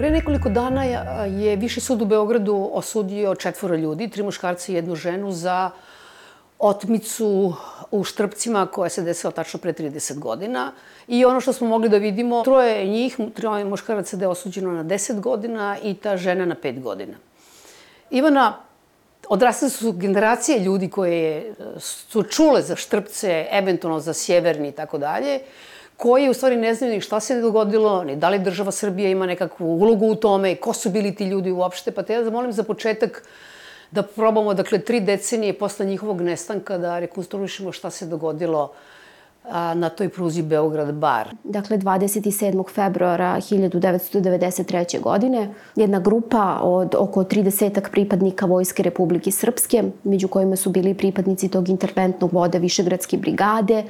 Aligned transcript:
Pre 0.00 0.10
nekoliko 0.10 0.48
dana 0.48 0.84
je 1.28 1.56
Viši 1.56 1.80
sud 1.80 2.02
u 2.02 2.04
Beogradu 2.04 2.70
osudio 2.72 3.34
četvora 3.34 3.76
ljudi, 3.76 4.08
tri 4.08 4.22
muškarca 4.22 4.72
i 4.72 4.74
jednu 4.74 4.94
ženu 4.96 5.32
za 5.32 5.70
otmicu 6.60 7.54
u 7.90 8.04
Štrpcima 8.04 8.66
koja 8.66 8.88
se 8.88 9.02
desila 9.02 9.32
tačno 9.32 9.60
pre 9.60 9.72
30 9.72 10.18
godina. 10.18 10.72
I 11.08 11.24
ono 11.24 11.40
što 11.40 11.52
smo 11.52 11.68
mogli 11.68 11.88
da 11.88 11.96
vidimo, 11.96 12.42
troje 12.44 12.86
njih, 12.86 13.16
troje 13.34 13.64
muškaraca 13.64 14.16
da 14.16 14.24
je 14.24 14.28
osuđeno 14.28 14.72
na 14.72 14.84
10 14.84 15.20
godina 15.20 15.76
i 15.82 15.94
ta 15.94 16.16
žena 16.16 16.44
na 16.44 16.56
5 16.62 16.82
godina. 16.82 17.16
Ivana, 18.10 18.56
odrasle 19.28 19.70
su 19.70 19.92
generacije 19.92 20.58
ljudi 20.58 20.90
koje 20.90 21.54
su 21.78 22.22
čule 22.22 22.62
za 22.62 22.76
Štrpce, 22.76 23.46
eventualno 23.50 24.00
za 24.00 24.12
Sjeverni 24.12 24.68
i 24.68 24.72
tako 24.72 24.98
dalje, 24.98 25.40
koji 25.96 26.28
u 26.28 26.34
stvari 26.34 26.56
ne 26.56 26.74
znaju 26.74 26.92
ni 26.92 27.00
šta 27.00 27.20
se 27.20 27.40
dogodilo, 27.40 28.04
ni 28.04 28.16
da 28.16 28.28
li 28.28 28.38
država 28.38 28.72
Srbija 28.72 29.10
ima 29.10 29.26
nekakvu 29.26 29.66
ulogu 29.66 30.06
u 30.06 30.14
tome, 30.14 30.54
ko 30.56 30.72
su 30.72 30.90
bili 30.90 31.14
ti 31.14 31.24
ljudi 31.24 31.50
uopšte. 31.52 31.90
Pa 31.90 32.02
te 32.02 32.12
ja 32.12 32.22
da 32.22 32.30
molim 32.30 32.52
za 32.52 32.62
početak 32.62 33.22
da 33.90 34.02
probamo, 34.02 34.54
dakle, 34.54 34.78
tri 34.78 35.00
decenije 35.00 35.58
posle 35.58 35.86
njihovog 35.86 36.20
nestanka 36.20 36.78
da 36.78 36.98
rekonstruišemo 36.98 37.72
šta 37.72 37.90
se 37.90 38.06
dogodilo 38.06 38.72
a, 39.48 39.74
na 39.74 39.88
toj 39.88 40.08
pruzi 40.08 40.42
Beograd-Bar. 40.42 41.24
Dakle, 41.44 41.78
27. 41.78 42.70
februara 42.74 43.36
1993. 43.36 45.00
godine 45.00 45.48
jedna 45.76 46.00
grupa 46.00 46.60
od 46.62 46.94
oko 46.98 47.24
30 47.24 47.90
pripadnika 47.90 48.46
Vojske 48.46 48.82
Republike 48.82 49.30
Srpske, 49.30 49.82
među 50.04 50.28
kojima 50.28 50.56
su 50.56 50.70
bili 50.70 50.94
pripadnici 50.94 51.48
tog 51.48 51.68
interventnog 51.68 52.32
voda 52.32 52.58
Višegradske 52.58 53.16
brigade, 53.16 53.84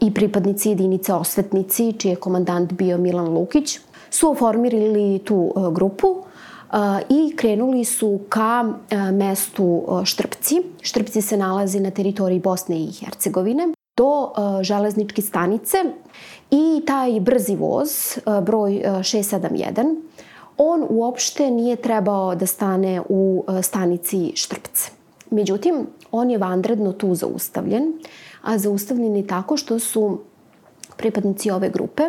i 0.00 0.14
pripadnici 0.14 0.68
jedinice 0.68 1.12
Osvetnici, 1.12 1.92
čiji 1.92 2.10
je 2.10 2.16
komandant 2.16 2.72
bio 2.72 2.98
Milan 2.98 3.28
Lukić, 3.28 3.78
su 4.10 4.30
oformirili 4.30 5.18
tu 5.18 5.52
e, 5.56 5.60
grupu 5.74 6.22
i 7.08 7.36
krenuli 7.36 7.84
su 7.84 8.20
ka 8.28 8.64
e, 8.90 8.96
mestu 9.12 9.84
Štrpci. 10.04 10.62
Štrpci 10.82 11.22
se 11.22 11.36
nalazi 11.36 11.80
na 11.80 11.90
teritoriji 11.90 12.40
Bosne 12.40 12.76
i 12.76 12.92
Hercegovine 12.92 13.68
do 13.96 14.32
železničke 14.62 15.22
stanice 15.22 15.76
i 16.50 16.82
taj 16.86 17.20
brzi 17.20 17.56
voz, 17.56 18.18
broj 18.42 18.82
671, 18.84 19.96
on 20.56 20.86
uopšte 20.88 21.50
nije 21.50 21.76
trebao 21.76 22.34
da 22.34 22.46
stane 22.46 23.02
u 23.08 23.44
stanici 23.62 24.32
Štrpce. 24.34 24.90
Međutim, 25.30 25.86
on 26.12 26.30
je 26.30 26.38
vanredno 26.38 26.92
tu 26.92 27.14
zaustavljen 27.14 27.92
a 28.42 28.58
zaustavljeni 28.58 29.26
tako 29.26 29.56
što 29.56 29.78
su 29.78 30.18
pripadnici 30.96 31.50
ove 31.50 31.70
grupe 31.70 32.02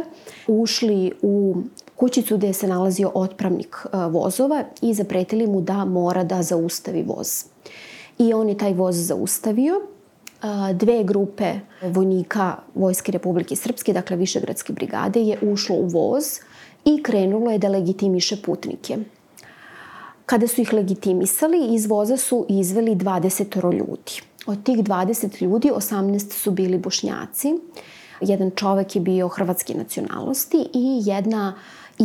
ušli 0.47 1.11
u 1.21 1.55
kućicu 2.01 2.37
gde 2.37 2.53
se 2.53 2.67
nalazio 2.67 3.11
otpravnik 3.13 3.75
e, 3.85 3.97
vozova 4.09 4.63
i 4.81 4.93
zapretili 4.93 5.47
mu 5.47 5.61
da 5.61 5.85
mora 5.85 6.23
da 6.23 6.41
zaustavi 6.43 7.03
voz. 7.03 7.45
I 8.17 8.33
on 8.33 8.49
je 8.49 8.57
taj 8.57 8.73
voz 8.73 8.95
zaustavio. 8.95 9.73
E, 9.77 10.73
dve 10.73 11.03
grupe 11.03 11.53
vojnika 11.81 12.55
Vojske 12.75 13.11
Republike 13.11 13.55
Srpske, 13.55 13.93
dakle 13.93 14.17
Višegradske 14.17 14.73
brigade, 14.73 15.21
je 15.21 15.37
ušlo 15.41 15.75
u 15.75 15.85
voz 15.85 16.39
i 16.85 17.03
krenulo 17.03 17.51
je 17.51 17.57
da 17.57 17.69
legitimiše 17.69 18.41
putnike. 18.41 18.97
Kada 20.25 20.47
su 20.47 20.61
ih 20.61 20.73
legitimisali, 20.73 21.75
iz 21.75 21.85
voza 21.85 22.17
su 22.17 22.45
izveli 22.49 22.95
20 22.95 23.77
ljudi. 23.77 24.21
Od 24.45 24.63
tih 24.63 24.77
20 24.77 25.41
ljudi, 25.43 25.71
18 25.71 26.31
su 26.31 26.51
bili 26.51 26.77
bošnjaci, 26.77 27.53
jedan 28.21 28.51
čovek 28.55 28.95
je 28.95 29.01
bio 29.01 29.27
hrvatske 29.27 29.73
nacionalnosti 29.73 30.65
i 30.73 31.01
jedna 31.05 31.53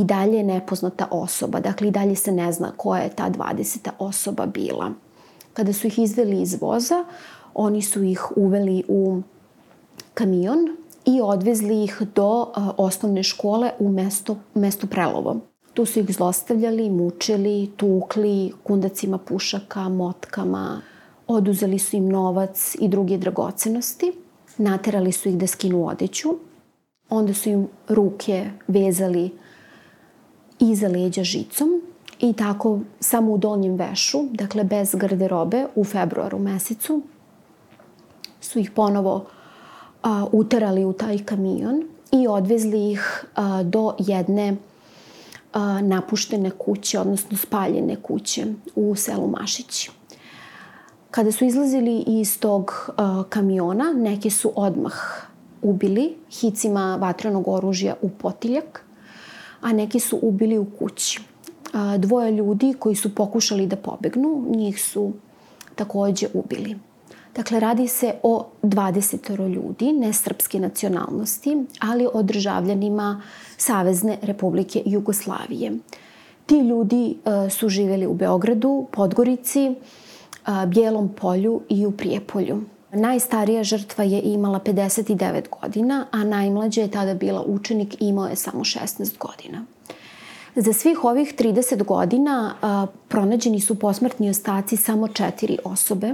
i 0.00 0.04
dalje 0.04 0.42
nepoznata 0.42 1.08
osoba. 1.10 1.60
Dakle, 1.60 1.88
i 1.88 1.90
dalje 1.90 2.16
se 2.16 2.32
ne 2.32 2.52
zna 2.52 2.72
koja 2.76 3.02
je 3.02 3.10
ta 3.10 3.30
20. 3.30 3.90
osoba 3.98 4.46
bila. 4.46 4.90
Kada 5.52 5.72
su 5.72 5.86
ih 5.86 5.98
izveli 5.98 6.42
iz 6.42 6.56
voza, 6.60 7.04
oni 7.54 7.82
su 7.82 8.02
ih 8.02 8.36
uveli 8.36 8.84
u 8.88 9.22
kamion 10.14 10.58
i 11.04 11.20
odvezli 11.22 11.84
ih 11.84 12.02
do 12.14 12.52
osnovne 12.76 13.22
škole 13.22 13.70
u 13.78 13.88
mesto, 13.88 14.36
mesto 14.54 14.86
Prelovo. 14.86 15.36
Tu 15.74 15.84
su 15.86 16.00
ih 16.00 16.14
zlostavljali, 16.14 16.90
mučili, 16.90 17.70
tukli 17.76 18.52
kundacima 18.62 19.18
pušaka, 19.18 19.88
motkama, 19.88 20.80
Oduzeli 21.26 21.78
su 21.78 21.96
im 21.96 22.08
novac 22.08 22.76
i 22.80 22.88
druge 22.88 23.18
dragocenosti, 23.18 24.12
naterali 24.58 25.12
su 25.12 25.28
ih 25.28 25.38
da 25.38 25.46
skinu 25.46 25.88
odeću, 25.88 26.28
onda 27.08 27.34
su 27.34 27.48
im 27.48 27.68
ruke 27.88 28.50
vezali 28.68 29.30
iza 30.59 30.89
leđa 30.89 31.22
žicom 31.22 31.83
i 32.21 32.33
tako 32.33 32.81
samo 33.00 33.33
u 33.33 33.39
donjem 33.39 33.75
vešu, 33.75 34.19
dakle 34.31 34.65
bez 34.65 34.94
garderobe, 34.94 35.67
u 35.75 35.84
februaru 35.84 36.39
mesecu, 36.39 37.03
su 38.41 38.59
ih 38.59 38.71
ponovo 38.71 39.27
a, 40.03 40.27
uterali 40.33 40.84
u 40.84 40.93
taj 40.93 41.19
kamion 41.19 41.83
i 42.12 42.28
odvezli 42.28 42.91
ih 42.93 43.25
a, 43.34 43.62
do 43.62 43.94
jedne 43.99 44.56
a, 45.53 45.81
napuštene 45.81 46.50
kuće, 46.50 47.00
odnosno 47.00 47.37
spaljene 47.37 47.97
kuće 47.97 48.47
u 48.75 48.94
selu 48.94 49.28
Mašići. 49.28 49.91
Kada 51.11 51.33
su 51.33 51.44
izlazili 51.44 52.05
iz 52.06 52.41
tog 52.41 52.73
uh, 52.88 53.25
kamiona, 53.28 53.93
neki 53.93 54.31
su 54.31 54.53
odmah 54.55 54.94
ubili 55.62 56.17
hicima 56.31 56.97
vatrenog 57.00 57.49
oružja 57.49 57.94
u 58.03 58.09
potiljak, 58.09 58.85
a 59.61 59.72
neki 59.72 60.00
su 60.00 60.19
ubili 60.22 60.59
u 60.59 60.67
kući. 60.78 61.21
Dvoje 61.99 62.33
ljudi 62.33 62.75
koji 62.78 62.97
su 62.97 63.15
pokušali 63.15 63.67
da 63.67 63.77
pobegnu, 63.77 64.44
njih 64.56 64.83
su 64.83 65.12
takođe 65.75 66.27
ubili. 66.34 66.77
Dakle, 67.34 67.61
radi 67.61 67.89
se 67.89 68.15
o 68.22 68.47
20 68.62 69.49
ljudi, 69.55 69.93
ne 69.93 70.12
srpske 70.12 70.61
nacionalnosti, 70.61 71.56
ali 71.81 72.09
o 72.12 72.22
državljanima 72.22 73.22
Savezne 73.56 74.19
republike 74.22 74.83
Jugoslavije. 74.87 75.73
Ti 76.47 76.59
ljudi 76.59 77.17
uh, 77.25 77.53
su 77.53 77.69
živeli 77.69 78.06
u 78.06 78.15
Beogradu, 78.15 78.87
Podgorici, 78.93 79.75
Bijelom 80.67 81.09
polju 81.09 81.61
i 81.69 81.87
u 81.87 81.91
Prijepolju. 81.91 82.61
Najstarija 82.92 83.64
žrtva 83.64 84.04
je 84.04 84.20
imala 84.20 84.60
59 84.60 85.42
godina, 85.60 86.06
a 86.10 86.24
najmlađa 86.24 86.80
je 86.80 86.91
tada 86.91 87.14
bila 87.14 87.42
učenik 87.42 87.94
i 87.94 88.08
imao 88.08 88.26
je 88.26 88.36
samo 88.36 88.64
16 88.64 89.19
godina. 89.19 89.64
Za 90.54 90.72
svih 90.72 91.04
ovih 91.04 91.34
30 91.38 91.84
godina 91.84 92.54
a, 92.62 92.86
pronađeni 93.08 93.60
su 93.60 93.78
posmrtni 93.78 94.30
ostaci 94.30 94.76
samo 94.76 95.08
četiri 95.08 95.58
osobe, 95.64 96.12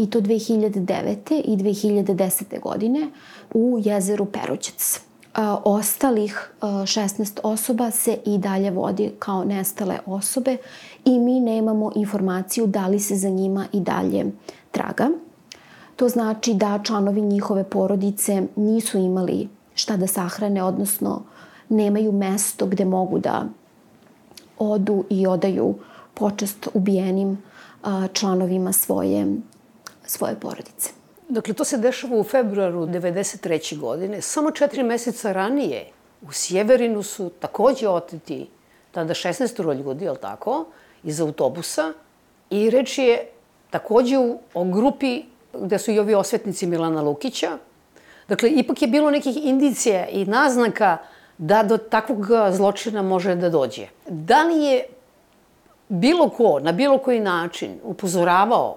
i 0.00 0.10
to 0.10 0.20
2009. 0.20 1.42
i 1.44 1.56
2010. 1.56 2.60
godine 2.60 3.08
u 3.54 3.80
jezeru 3.84 4.24
Perućec 4.24 5.00
ostalih 5.64 6.50
16 6.60 7.40
osoba 7.42 7.90
se 7.90 8.18
i 8.26 8.38
dalje 8.38 8.70
vodi 8.70 9.12
kao 9.18 9.44
nestale 9.44 9.98
osobe 10.06 10.56
i 11.04 11.18
mi 11.18 11.40
nemamo 11.40 11.92
informaciju 11.94 12.66
da 12.66 12.86
li 12.86 13.00
se 13.00 13.16
za 13.16 13.28
njima 13.28 13.66
i 13.72 13.80
dalje 13.80 14.26
traga. 14.70 15.08
To 16.00 16.08
znači 16.08 16.54
da 16.54 16.80
članovi 16.84 17.20
njihove 17.20 17.64
porodice 17.64 18.42
nisu 18.56 18.98
imali 18.98 19.48
šta 19.74 19.96
da 19.96 20.06
sahrane, 20.06 20.62
odnosno 20.62 21.22
nemaju 21.68 22.12
mesto 22.12 22.66
gde 22.66 22.84
mogu 22.84 23.18
da 23.18 23.44
odu 24.58 25.04
i 25.10 25.26
odaju 25.26 25.74
počest 26.14 26.68
ubijenim 26.74 27.42
članovima 28.12 28.72
svoje, 28.72 29.26
svoje 30.04 30.34
porodice. 30.40 30.90
Dakle, 31.28 31.54
to 31.54 31.64
se 31.64 31.78
dešava 31.78 32.16
u 32.16 32.24
februaru 32.24 32.86
93. 32.86 33.78
godine. 33.78 34.22
Samo 34.22 34.50
četiri 34.50 34.82
meseca 34.82 35.32
ranije 35.32 35.90
u 36.22 36.32
Sjeverinu 36.32 37.02
su 37.02 37.30
takođe 37.40 37.88
oteti 37.88 38.48
tada 38.90 39.14
16 39.14 39.76
ljudi, 39.78 40.04
je 40.04 40.10
li 40.10 40.18
tako, 40.20 40.64
iz 41.04 41.20
autobusa. 41.20 41.92
I 42.50 42.70
reč 42.70 42.98
je 42.98 43.28
takođe 43.70 44.16
o 44.54 44.64
grupi 44.64 45.29
gde 45.54 45.78
su 45.78 45.90
i 45.90 45.98
ovi 45.98 46.14
osvetnici 46.14 46.66
Milana 46.66 47.02
Lukića. 47.02 47.58
Dakle, 48.28 48.50
ipak 48.50 48.82
je 48.82 48.88
bilo 48.88 49.10
nekih 49.10 49.36
indicija 49.44 50.08
i 50.08 50.24
naznaka 50.24 50.98
da 51.38 51.62
do 51.62 51.76
takvog 51.78 52.26
zločina 52.50 53.02
može 53.02 53.34
da 53.34 53.50
dođe. 53.50 53.86
Da 54.08 54.42
li 54.42 54.64
je 54.64 54.82
bilo 55.88 56.28
ko, 56.28 56.60
na 56.60 56.72
bilo 56.72 56.98
koji 56.98 57.20
način, 57.20 57.78
upozoravao 57.82 58.76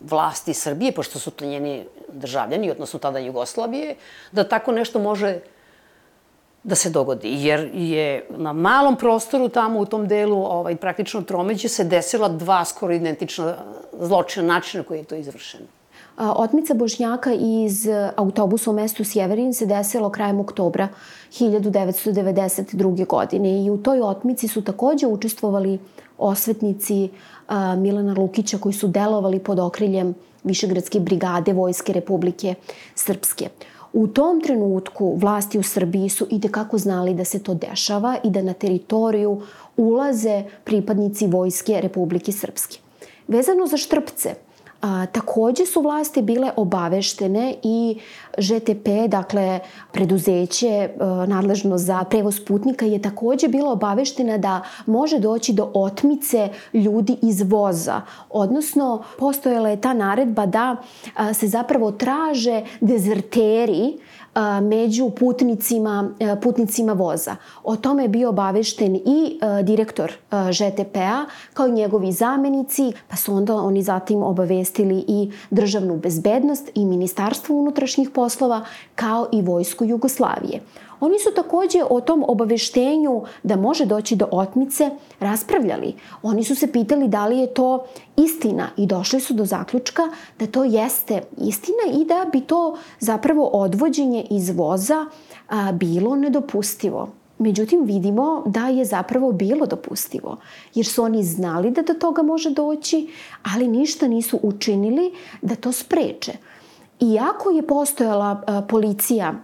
vlasti 0.00 0.54
Srbije, 0.54 0.92
pošto 0.92 1.18
su 1.18 1.30
to 1.30 1.44
njeni 1.44 1.84
državljani, 2.12 2.70
odnosno 2.70 2.98
tada 2.98 3.18
Jugoslavije, 3.18 3.96
da 4.32 4.48
tako 4.48 4.72
nešto 4.72 4.98
može 4.98 5.38
da 6.62 6.74
se 6.74 6.90
dogodi. 6.90 7.28
Jer 7.44 7.70
je 7.74 8.26
na 8.30 8.52
malom 8.52 8.96
prostoru 8.96 9.48
tamo 9.48 9.80
u 9.80 9.86
tom 9.86 10.08
delu, 10.08 10.44
ovaj, 10.44 10.76
praktično 10.76 11.22
tromeđe, 11.22 11.68
se 11.68 11.84
desila 11.84 12.28
dva 12.28 12.64
skoro 12.64 12.94
identična 12.94 13.56
zločina, 13.92 14.46
načina 14.46 14.84
koji 14.84 14.98
je 14.98 15.04
to 15.04 15.14
izvršeno. 15.14 15.66
Otmica 16.16 16.74
Bošnjaka 16.74 17.32
iz 17.32 17.88
autobusa 18.16 18.70
u 18.70 18.74
mestu 18.74 19.04
Sjeverin 19.04 19.54
se 19.54 19.66
desilo 19.66 20.10
krajem 20.10 20.40
oktobra 20.40 20.88
1992. 21.32 23.06
godine 23.06 23.64
i 23.64 23.70
u 23.70 23.78
toj 23.78 24.00
otmici 24.00 24.48
su 24.48 24.62
takođe 24.62 25.06
učestvovali 25.06 25.78
osvetnici 26.18 27.08
Milana 27.76 28.14
Lukića 28.18 28.58
koji 28.58 28.72
su 28.72 28.88
delovali 28.88 29.38
pod 29.38 29.58
okriljem 29.58 30.14
Višegradske 30.44 31.00
brigade 31.00 31.52
Vojske 31.52 31.92
Republike 31.92 32.54
Srpske. 32.94 33.48
U 33.92 34.06
tom 34.06 34.40
trenutku 34.40 35.16
vlasti 35.16 35.58
u 35.58 35.62
Srbiji 35.62 36.08
su 36.08 36.26
i 36.30 36.40
tekako 36.40 36.78
znali 36.78 37.14
da 37.14 37.24
se 37.24 37.42
to 37.42 37.54
dešava 37.54 38.16
i 38.24 38.30
da 38.30 38.42
na 38.42 38.52
teritoriju 38.52 39.40
ulaze 39.76 40.44
pripadnici 40.64 41.26
Vojske 41.26 41.80
Republike 41.80 42.32
Srpske. 42.32 42.78
Vezano 43.28 43.66
za 43.66 43.76
Štrpce, 43.76 44.34
A, 44.84 45.06
takođe 45.06 45.66
su 45.66 45.80
vlasti 45.80 46.22
bile 46.22 46.50
obaveštene 46.56 47.54
i 47.62 47.98
ŽTP, 48.38 48.88
dakle 49.08 49.60
preduzeće 49.92 50.68
a, 50.68 51.24
e, 51.24 51.26
nadležno 51.26 51.78
za 51.78 52.04
prevoz 52.04 52.40
putnika 52.40 52.86
je 52.86 53.02
takođe 53.02 53.48
bila 53.48 53.72
obaveštena 53.72 54.38
da 54.38 54.62
može 54.86 55.18
doći 55.18 55.52
do 55.52 55.70
otmice 55.74 56.48
ljudi 56.72 57.16
iz 57.22 57.42
voza. 57.50 58.00
Odnosno, 58.30 59.02
postojala 59.18 59.68
je 59.68 59.80
ta 59.80 59.92
naredba 59.92 60.46
da 60.46 60.76
a, 61.14 61.34
se 61.34 61.48
zapravo 61.48 61.92
traže 61.92 62.62
dezerteri 62.80 63.98
među 64.62 65.10
putnicima, 65.10 66.10
putnicima 66.42 66.92
voza. 66.92 67.36
O 67.64 67.76
tome 67.76 68.02
je 68.02 68.08
bio 68.08 68.28
obavešten 68.28 68.96
i 68.96 69.40
direktor 69.62 70.12
ŽTP-a 70.52 71.24
kao 71.54 71.66
i 71.66 71.72
njegovi 71.72 72.12
zamenici, 72.12 72.92
pa 73.08 73.16
su 73.16 73.34
onda 73.34 73.54
oni 73.54 73.82
zatim 73.82 74.22
obavestili 74.22 75.04
i 75.08 75.32
državnu 75.50 75.96
bezbednost 75.96 76.70
i 76.74 76.84
ministarstvo 76.84 77.56
unutrašnjih 77.56 78.10
poslova 78.10 78.64
kao 78.94 79.28
i 79.32 79.42
vojsku 79.42 79.84
Jugoslavije. 79.84 80.60
Oni 81.00 81.18
su 81.18 81.30
takođe 81.36 81.78
o 81.90 82.00
tom 82.00 82.24
obaveštenju 82.28 83.22
da 83.42 83.56
može 83.56 83.84
doći 83.84 84.16
do 84.16 84.28
otmice 84.30 84.90
raspravljali. 85.20 85.94
Oni 86.22 86.44
su 86.44 86.54
se 86.54 86.72
pitali 86.72 87.08
da 87.08 87.26
li 87.26 87.38
je 87.38 87.54
to 87.54 87.84
istina 88.16 88.68
i 88.76 88.86
došli 88.86 89.20
su 89.20 89.34
do 89.34 89.44
zaključka 89.44 90.02
da 90.38 90.46
to 90.46 90.64
jeste 90.64 91.22
istina 91.38 92.00
i 92.00 92.04
da 92.04 92.26
bi 92.32 92.40
to 92.40 92.76
zapravo 93.00 93.46
odvođenje 93.46 94.26
iz 94.30 94.50
voza 94.50 95.06
a, 95.48 95.72
bilo 95.72 96.16
nedopustivo. 96.16 97.08
Međutim, 97.38 97.84
vidimo 97.84 98.42
da 98.46 98.68
je 98.68 98.84
zapravo 98.84 99.32
bilo 99.32 99.66
dopustivo, 99.66 100.36
jer 100.74 100.86
su 100.86 101.02
oni 101.02 101.22
znali 101.22 101.70
da 101.70 101.82
do 101.82 101.94
toga 101.94 102.22
može 102.22 102.50
doći, 102.50 103.08
ali 103.54 103.68
ništa 103.68 104.08
nisu 104.08 104.38
učinili 104.42 105.12
da 105.42 105.54
to 105.54 105.72
spreče. 105.72 106.32
Iako 107.00 107.50
je 107.50 107.66
postojala 107.66 108.42
a, 108.46 108.62
policija 108.68 109.34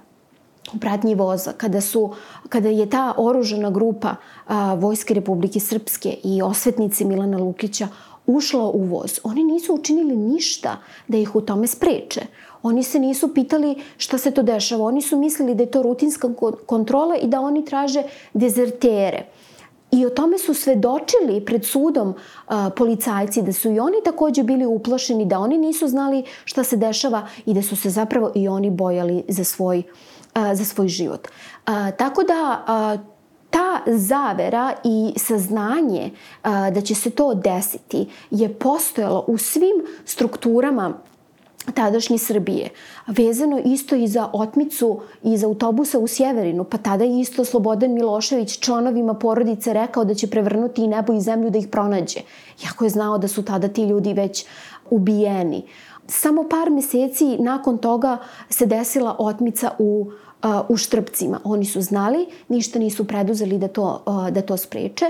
pratnji 0.80 1.14
voza, 1.14 1.52
kada, 1.52 1.80
su, 1.80 2.10
kada 2.48 2.68
je 2.68 2.90
ta 2.90 3.14
oružana 3.16 3.70
grupa 3.70 4.14
a, 4.46 4.74
Vojske 4.74 5.14
Republike 5.14 5.60
Srpske 5.60 6.16
i 6.24 6.42
osvetnici 6.42 7.04
Milana 7.04 7.38
Lukića 7.38 7.88
ušla 8.26 8.64
u 8.64 8.84
voz, 8.84 9.20
oni 9.24 9.44
nisu 9.44 9.74
učinili 9.74 10.16
ništa 10.16 10.76
da 11.08 11.18
ih 11.18 11.36
u 11.36 11.40
tome 11.40 11.66
spreče. 11.66 12.20
Oni 12.62 12.82
se 12.82 12.98
nisu 12.98 13.34
pitali 13.34 13.76
šta 13.96 14.18
se 14.18 14.30
to 14.30 14.42
dešava. 14.42 14.84
Oni 14.84 15.02
su 15.02 15.16
mislili 15.16 15.54
da 15.54 15.62
je 15.62 15.70
to 15.70 15.82
rutinska 15.82 16.28
kontrola 16.66 17.16
i 17.16 17.26
da 17.26 17.40
oni 17.40 17.64
traže 17.64 18.02
dezertere. 18.34 19.26
I 19.92 20.06
o 20.06 20.10
tome 20.10 20.38
su 20.38 20.54
svedočili 20.54 21.44
pred 21.44 21.64
sudom 21.64 22.14
a, 22.46 22.70
policajci, 22.76 23.42
da 23.42 23.52
su 23.52 23.70
i 23.70 23.80
oni 23.80 23.96
takođe 24.04 24.42
bili 24.42 24.66
uplašeni, 24.66 25.26
da 25.26 25.38
oni 25.38 25.58
nisu 25.58 25.88
znali 25.88 26.24
šta 26.44 26.64
se 26.64 26.76
dešava 26.76 27.26
i 27.46 27.54
da 27.54 27.62
su 27.62 27.76
se 27.76 27.90
zapravo 27.90 28.32
i 28.34 28.48
oni 28.48 28.70
bojali 28.70 29.24
za 29.28 29.44
svoj 29.44 29.78
a, 29.78 30.19
za 30.34 30.64
svoj 30.64 30.88
život. 30.88 31.28
A, 31.66 31.90
tako 31.90 32.22
da 32.22 32.64
ta 33.50 33.80
zavera 33.86 34.72
i 34.84 35.12
saznanje 35.16 36.10
da 36.44 36.80
će 36.80 36.94
se 36.94 37.10
to 37.10 37.34
desiti 37.34 38.08
je 38.30 38.54
postojalo 38.54 39.24
u 39.26 39.38
svim 39.38 39.86
strukturama 40.04 40.92
tadašnje 41.74 42.18
Srbije. 42.18 42.68
Vezano 43.06 43.60
isto 43.64 43.96
i 43.96 44.08
za 44.08 44.30
otmicu 44.32 45.00
iz 45.22 45.44
autobusa 45.44 45.98
u 45.98 46.06
Sjeverinu, 46.06 46.64
pa 46.64 46.78
tada 46.78 47.04
je 47.04 47.20
isto 47.20 47.44
Slobodan 47.44 47.92
Milošević 47.92 48.58
članovima 48.58 49.14
porodice 49.14 49.72
rekao 49.72 50.04
da 50.04 50.14
će 50.14 50.30
prevrnuti 50.30 50.82
i 50.82 50.88
nebo 50.88 51.12
i 51.12 51.20
zemlju 51.20 51.50
da 51.50 51.58
ih 51.58 51.68
pronađe. 51.68 52.20
Jako 52.64 52.84
je 52.84 52.90
znao 52.90 53.18
da 53.18 53.28
su 53.28 53.42
tada 53.42 53.68
ti 53.68 53.82
ljudi 53.82 54.12
već 54.12 54.46
ubijeni. 54.90 55.66
Samo 56.10 56.44
par 56.48 56.70
meseci 56.70 57.36
nakon 57.38 57.78
toga 57.78 58.18
se 58.48 58.66
desila 58.66 59.16
otmica 59.18 59.70
u 59.78 60.10
u 60.68 60.76
Štrpcima. 60.76 61.40
Oni 61.44 61.64
su 61.64 61.80
znali, 61.80 62.26
ništa 62.48 62.78
nisu 62.78 63.04
preduzeli 63.04 63.58
da 63.58 63.68
to, 63.68 64.02
da 64.30 64.42
to 64.42 64.56
spreče. 64.56 65.04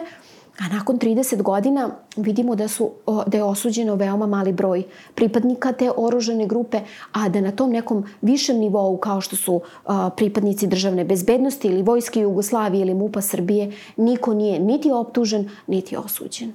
A 0.59 0.69
nakon 0.77 0.99
30 0.99 1.43
godina 1.43 1.91
vidimo 2.17 2.55
da, 2.55 2.69
su, 2.69 2.91
da 3.27 3.37
je 3.37 3.45
osuđeno 3.45 3.95
veoma 3.95 4.27
mali 4.27 4.53
broj 4.53 4.83
pripadnika 5.15 5.73
te 5.73 5.91
oružane 5.97 6.47
grupe, 6.47 6.81
a 7.13 7.29
da 7.29 7.41
na 7.41 7.53
tom 7.53 7.71
nekom 7.71 8.05
višem 8.23 8.59
nivou 8.59 8.97
kao 8.97 9.21
što 9.21 9.37
su 9.37 9.61
pripadnici 10.17 10.67
državne 10.67 11.05
bezbednosti 11.05 11.69
ili 11.69 11.83
vojske 11.83 12.21
Jugoslavije 12.21 12.83
ili 12.83 12.95
MUPA 12.95 13.21
Srbije, 13.21 13.73
niko 13.97 14.35
nije 14.35 14.59
niti 14.59 14.91
optužen, 14.91 15.51
niti 15.67 15.97
osuđen. 15.97 16.53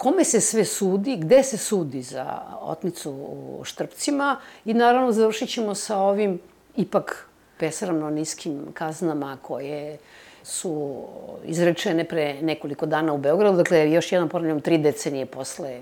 Kome 0.00 0.24
se 0.24 0.40
sve 0.40 0.64
sudi, 0.64 1.16
gde 1.16 1.42
se 1.42 1.56
sudi 1.56 2.02
za 2.02 2.42
otmicu 2.60 3.10
u 3.10 3.60
Štrpcima 3.64 4.36
i 4.64 4.74
naravno 4.74 5.12
završit 5.12 5.48
ćemo 5.50 5.74
sa 5.74 5.98
ovim 5.98 6.38
ipak 6.76 7.28
besramno 7.60 8.10
niskim 8.10 8.66
kaznama 8.74 9.38
koje 9.42 9.98
su 10.42 11.02
izrečene 11.44 12.04
pre 12.04 12.42
nekoliko 12.42 12.86
dana 12.86 13.12
u 13.12 13.18
Beogradu. 13.18 13.56
Dakle, 13.56 13.92
još 13.92 14.12
jedan 14.12 14.28
ponavljam, 14.28 14.60
tri 14.60 14.78
decenije 14.78 15.26
posle, 15.26 15.80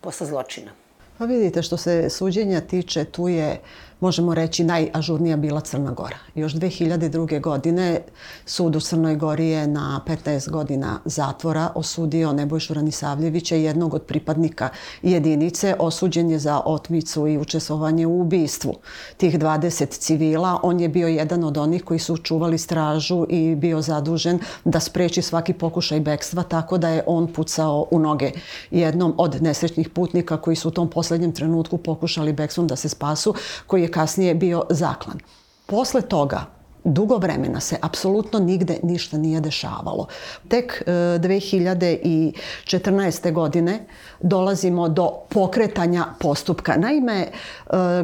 posle 0.00 0.26
zločina. 0.26 0.70
Pa 1.18 1.24
vidite, 1.24 1.62
što 1.62 1.76
se 1.76 2.10
suđenja 2.10 2.60
tiče, 2.60 3.04
tu 3.04 3.28
je 3.28 3.60
možemo 4.00 4.34
reći, 4.34 4.64
najažurnija 4.64 5.36
bila 5.36 5.60
Crna 5.60 5.92
Gora. 5.92 6.16
Još 6.34 6.52
2002. 6.52 7.40
godine 7.40 8.00
sud 8.46 8.76
u 8.76 8.80
Crnoj 8.80 9.16
Gori 9.16 9.46
je 9.46 9.66
na 9.66 10.00
15 10.06 10.50
godina 10.50 10.98
zatvora 11.04 11.68
osudio 11.74 12.32
Nebojšu 12.32 12.74
Ranisavljevića, 12.74 13.54
jednog 13.56 13.94
od 13.94 14.02
pripadnika 14.02 14.68
jedinice. 15.02 15.76
Osuđen 15.78 16.30
je 16.30 16.38
za 16.38 16.60
otmicu 16.64 17.26
i 17.26 17.38
učestvovanje 17.38 18.06
u 18.06 18.20
ubistvu 18.20 18.74
tih 19.16 19.38
20 19.38 19.88
civila. 19.88 20.60
On 20.62 20.80
je 20.80 20.88
bio 20.88 21.08
jedan 21.08 21.44
od 21.44 21.56
onih 21.56 21.84
koji 21.84 21.98
su 21.98 22.16
čuvali 22.16 22.58
stražu 22.58 23.26
i 23.28 23.54
bio 23.54 23.82
zadužen 23.82 24.38
da 24.64 24.80
spreči 24.80 25.22
svaki 25.22 25.52
pokušaj 25.52 26.00
bekstva, 26.00 26.42
tako 26.42 26.78
da 26.78 26.88
je 26.88 27.02
on 27.06 27.32
pucao 27.32 27.86
u 27.90 27.98
noge 27.98 28.30
jednom 28.70 29.14
od 29.18 29.42
nesrećnih 29.42 29.88
putnika 29.88 30.36
koji 30.36 30.56
su 30.56 30.68
u 30.68 30.70
tom 30.70 30.90
poslednjem 30.90 31.32
trenutku 31.32 31.78
pokušali 31.78 32.32
bekstvom 32.32 32.66
da 32.66 32.76
se 32.76 32.88
spasu, 32.88 33.34
koji 33.66 33.82
je 33.82 33.89
kasnije 33.90 34.34
bio 34.34 34.64
zaklan. 34.70 35.18
Posle 35.66 36.00
toga 36.02 36.59
dugo 36.84 37.18
vremena 37.18 37.60
se 37.60 37.76
apsolutno 37.82 38.38
nigde 38.38 38.78
ništa 38.82 39.18
nije 39.18 39.40
dešavalo. 39.40 40.06
Tek 40.48 40.82
2014. 40.86 43.28
E, 43.28 43.32
godine 43.32 43.86
dolazimo 44.20 44.88
do 44.88 45.10
pokretanja 45.28 46.04
postupka. 46.20 46.76
Naime, 46.76 47.20
e, 47.20 47.30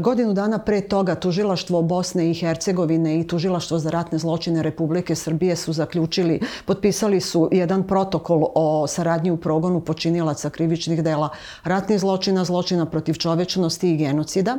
godinu 0.00 0.33
dana 0.33 0.59
pre 0.59 0.80
toga 0.80 1.14
tužilaštvo 1.14 1.83
Bosne 1.83 2.30
i 2.30 2.35
Hercegovine 2.35 3.21
i 3.21 3.26
tužilaštvo 3.26 3.78
za 3.78 3.90
ratne 3.90 4.18
zločine 4.18 4.62
Republike 4.62 5.14
Srbije 5.14 5.56
su 5.56 5.73
zaključili, 5.73 6.40
potpisali 6.64 7.21
su 7.21 7.49
jedan 7.52 7.87
protokol 7.87 8.47
o 8.54 8.87
saradnji 8.87 9.30
u 9.30 9.37
progonu 9.37 9.80
počinilaca 9.80 10.50
krivičnih 10.50 11.02
dela 11.02 11.28
ratnih 11.64 12.00
zločina, 12.00 12.45
zločina 12.45 12.87
protiv 12.87 13.14
čovečnosti 13.14 13.92
i 13.92 13.97
genocida, 13.97 14.56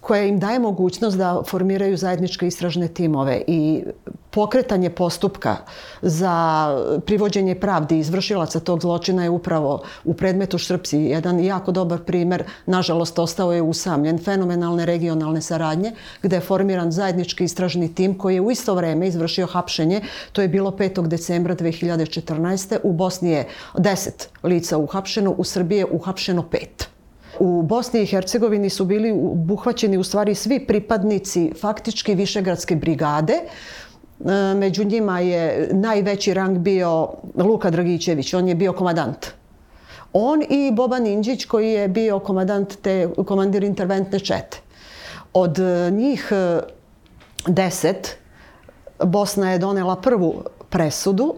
koja 0.00 0.24
im 0.24 0.38
daje 0.38 0.58
mogućnost 0.58 1.18
da 1.18 1.42
formiraju 1.46 1.96
zajedničke 1.96 2.46
istražne 2.46 2.88
timove 2.88 3.42
i 3.46 3.84
pokretanje 4.30 4.90
postupka 4.90 5.56
za 6.02 6.68
privođenje 7.06 7.54
pravdi 7.54 7.98
izvršilaca 7.98 8.60
tog 8.60 8.80
zločina 8.80 9.22
je 9.22 9.30
upravo 9.30 9.82
u 10.04 10.14
predmetu 10.14 10.58
Štrpsi. 10.58 10.98
Jedan 10.98 11.40
jako 11.40 11.72
dobar 11.72 11.98
primer, 12.04 12.44
nažalost, 12.66 13.18
ostao 13.18 13.52
je 13.52 13.62
usamljen 13.62 14.18
fenomenalne 14.18 14.86
regionalne 14.86 15.42
saradnje 15.42 15.92
gde 16.22 16.36
je 16.36 16.40
formiran 16.40 16.92
zajednički 16.92 17.44
istražni 17.44 17.94
tim 17.94 18.18
koji 18.18 18.34
je 18.34 18.40
u 18.40 18.50
isto 18.50 18.74
vreme 18.74 19.08
izvršio 19.08 19.46
hapšenje. 19.46 20.00
To 20.32 20.42
je 20.42 20.48
bilo 20.48 20.70
5. 20.70 21.06
decembra 21.06 21.56
2014. 21.56 22.78
U 22.82 22.92
Bosni 22.92 23.30
je 23.30 23.48
10 23.74 24.10
lica 24.42 24.78
uhapšeno, 24.78 25.34
u 25.38 25.44
Srbiji 25.44 25.78
je 25.78 25.86
uhapšeno 25.90 26.44
5. 26.50 26.95
U 27.38 27.62
Bosni 27.62 28.02
i 28.02 28.06
Hercegovini 28.06 28.70
su 28.70 28.84
bili 28.84 29.10
obuhvaćeni 29.10 29.98
u 29.98 30.04
stvari 30.04 30.34
svi 30.34 30.66
pripadnici 30.66 31.52
faktički 31.60 32.14
Višegradske 32.14 32.76
brigade. 32.76 33.34
E, 33.34 34.54
među 34.54 34.84
njima 34.84 35.20
je 35.20 35.68
najveći 35.72 36.34
rang 36.34 36.58
bio 36.58 37.08
Luka 37.34 37.70
Dragićević, 37.70 38.34
on 38.34 38.48
je 38.48 38.54
bio 38.54 38.72
komadant. 38.72 39.26
On 40.12 40.42
i 40.42 40.72
Boban 40.72 41.06
Inđić 41.06 41.44
koji 41.44 41.72
je 41.72 41.88
bio 41.88 42.18
komadant 42.18 42.76
te, 42.82 43.08
komandir 43.26 43.64
interventne 43.64 44.20
čete. 44.20 44.58
Od 45.32 45.58
njih 45.92 46.32
e, 46.32 46.60
deset 47.46 48.16
Bosna 49.04 49.52
je 49.52 49.58
donela 49.58 49.96
prvu 49.96 50.42
presudu 50.70 51.34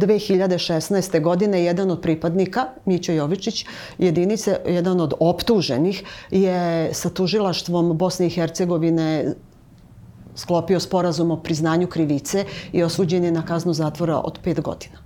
2016. 0.00 1.20
godine 1.20 1.64
jedan 1.64 1.90
od 1.90 2.00
pripadnika, 2.00 2.66
Mićo 2.84 3.12
Jovičić, 3.12 3.66
jedinice, 3.98 4.60
jedan 4.66 5.00
od 5.00 5.14
optuženih, 5.20 6.04
je 6.30 6.90
sa 6.94 7.10
tužilaštvom 7.10 7.96
Bosne 7.98 8.26
i 8.26 8.30
Hercegovine 8.30 9.34
sklopio 10.34 10.80
sporazum 10.80 11.30
o 11.30 11.42
priznanju 11.42 11.86
krivice 11.86 12.44
i 12.72 12.82
osuđen 12.82 13.24
je 13.24 13.32
na 13.32 13.46
kaznu 13.46 13.72
zatvora 13.72 14.18
od 14.18 14.38
pet 14.44 14.60
godina. 14.60 14.98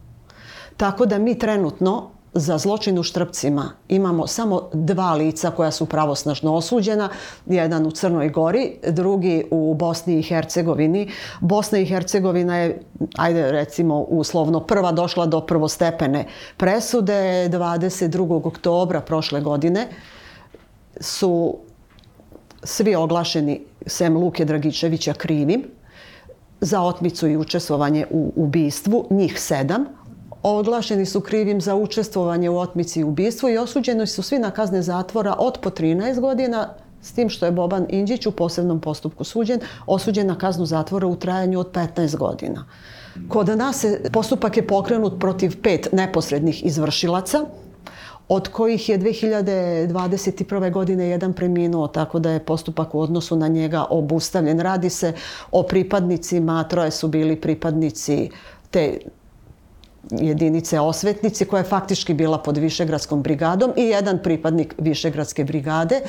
Tako 0.76 1.06
da 1.06 1.18
mi 1.18 1.38
trenutno 1.38 2.10
za 2.34 2.58
zločin 2.58 2.98
u 2.98 3.02
Štrpcima 3.02 3.70
imamo 3.88 4.26
samo 4.26 4.68
dva 4.72 5.14
lica 5.14 5.50
koja 5.50 5.70
su 5.70 5.86
pravosnažno 5.86 6.54
osuđena, 6.54 7.08
jedan 7.46 7.86
u 7.86 7.90
Crnoj 7.90 8.28
Gori, 8.28 8.76
drugi 8.88 9.44
u 9.50 9.74
Bosni 9.74 10.18
i 10.18 10.22
Hercegovini. 10.22 11.10
Bosna 11.40 11.78
i 11.78 11.86
Hercegovina 11.86 12.58
je, 12.58 12.82
ajde 13.16 13.52
recimo, 13.52 14.00
uslovno 14.00 14.60
prva 14.60 14.92
došla 14.92 15.26
do 15.26 15.40
prvostepene 15.40 16.26
presude 16.56 17.48
22. 17.52 18.46
oktobra 18.46 19.00
prošle 19.00 19.40
godine 19.40 19.88
su 21.00 21.56
svi 22.62 22.94
oglašeni 22.94 23.60
sem 23.86 24.16
Luke 24.16 24.44
Dragičevića 24.44 25.12
krivim 25.12 25.64
za 26.60 26.82
otmicu 26.82 27.28
i 27.28 27.36
učestvovanje 27.36 28.06
u 28.10 28.32
ubistvu, 28.36 29.06
njih 29.10 29.40
sedam, 29.40 29.84
oglašeni 30.52 31.06
su 31.06 31.20
krivim 31.20 31.60
za 31.60 31.74
učestvovanje 31.74 32.50
u 32.50 32.58
otmici 32.58 33.00
i 33.00 33.04
ubistvu 33.04 33.48
i 33.48 33.58
osuđeni 33.58 34.06
su 34.06 34.22
svi 34.22 34.38
na 34.38 34.50
kazne 34.50 34.82
zatvora 34.82 35.36
od 35.38 35.58
po 35.58 35.70
13 35.70 36.20
godina 36.20 36.68
s 37.02 37.12
tim 37.12 37.28
što 37.28 37.46
je 37.46 37.52
Boban 37.52 37.86
Inđić 37.88 38.26
u 38.26 38.32
posebnom 38.32 38.80
postupku 38.80 39.24
suđen, 39.24 39.60
osuđen 39.86 40.26
na 40.26 40.38
kaznu 40.38 40.66
zatvora 40.66 41.06
u 41.06 41.16
trajanju 41.16 41.60
od 41.60 41.72
15 41.72 42.16
godina. 42.16 42.66
Kod 43.28 43.48
nas 43.48 43.84
je, 43.84 44.02
postupak 44.12 44.56
je 44.56 44.66
pokrenut 44.66 45.20
protiv 45.20 45.62
pet 45.62 45.88
neposrednih 45.92 46.66
izvršilaca, 46.66 47.44
od 48.28 48.48
kojih 48.48 48.88
je 48.88 48.98
2021. 48.98 50.72
godine 50.72 51.08
jedan 51.08 51.32
preminuo, 51.32 51.88
tako 51.88 52.18
da 52.18 52.30
je 52.30 52.44
postupak 52.44 52.94
u 52.94 53.00
odnosu 53.00 53.36
na 53.36 53.48
njega 53.48 53.84
obustavljen. 53.90 54.60
Radi 54.60 54.90
se 54.90 55.12
o 55.52 55.62
pripadnicima, 55.62 56.64
troje 56.68 56.90
su 56.90 57.08
bili 57.08 57.40
pripadnici 57.40 58.30
te 58.70 58.98
jedinice 60.10 60.80
osvetnici 60.80 61.44
koja 61.44 61.60
je 61.60 61.68
faktički 61.68 62.14
bila 62.14 62.38
pod 62.38 62.56
Višegradskom 62.56 63.22
brigadom 63.22 63.72
i 63.76 63.82
jedan 63.82 64.18
pripadnik 64.22 64.74
Višegradske 64.78 65.44
brigade. 65.44 66.00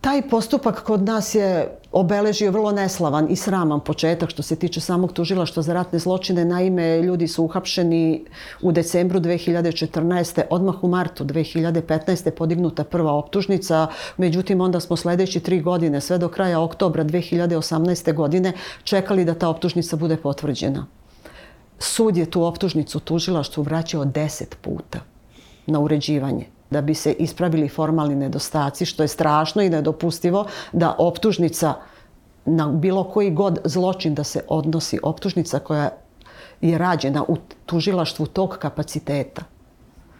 Taj 0.00 0.22
postupak 0.22 0.82
kod 0.82 1.02
nas 1.02 1.34
je 1.34 1.78
obeležio 1.92 2.50
vrlo 2.50 2.72
neslavan 2.72 3.26
i 3.30 3.36
sraman 3.36 3.80
početak 3.80 4.30
što 4.30 4.42
se 4.42 4.56
tiče 4.56 4.80
samog 4.80 5.12
tužilaštva 5.12 5.62
za 5.62 5.74
ratne 5.74 5.98
zločine. 5.98 6.44
Naime, 6.44 7.02
ljudi 7.02 7.28
su 7.28 7.44
uhapšeni 7.44 8.24
u 8.62 8.72
decembru 8.72 9.20
2014. 9.20 10.42
Odmah 10.50 10.84
u 10.84 10.88
martu 10.88 11.24
2015. 11.24 12.30
podignuta 12.30 12.84
prva 12.84 13.12
optužnica. 13.12 13.86
Međutim, 14.16 14.60
onda 14.60 14.80
smo 14.80 14.96
sledeći 14.96 15.40
tri 15.40 15.60
godine, 15.60 16.00
sve 16.00 16.18
do 16.18 16.28
kraja 16.28 16.60
oktobra 16.60 17.04
2018. 17.04 18.14
godine, 18.14 18.52
čekali 18.84 19.24
da 19.24 19.34
ta 19.34 19.48
optužnica 19.48 19.96
bude 19.96 20.16
potvrđena. 20.16 20.86
Sud 21.78 22.16
je 22.16 22.30
tu 22.30 22.42
optužnicu 22.44 23.00
tužilaštvu 23.00 23.62
vraćao 23.62 24.04
deset 24.04 24.56
puta 24.60 24.98
na 25.66 25.80
uređivanje 25.80 26.46
da 26.70 26.80
bi 26.80 26.94
se 26.94 27.12
ispravili 27.12 27.68
formalni 27.68 28.16
nedostaci, 28.16 28.86
što 28.86 29.02
je 29.02 29.08
strašno 29.08 29.62
i 29.62 29.70
nedopustivo 29.70 30.46
da 30.72 30.94
optužnica 30.98 31.74
na 32.44 32.68
bilo 32.68 33.04
koji 33.04 33.30
god 33.30 33.58
zločin 33.64 34.14
da 34.14 34.24
se 34.24 34.44
odnosi 34.48 34.98
optužnica 35.02 35.58
koja 35.58 35.90
je 36.60 36.78
rađena 36.78 37.24
u 37.28 37.36
tužilaštvu 37.66 38.26
tog 38.26 38.58
kapaciteta 38.58 39.42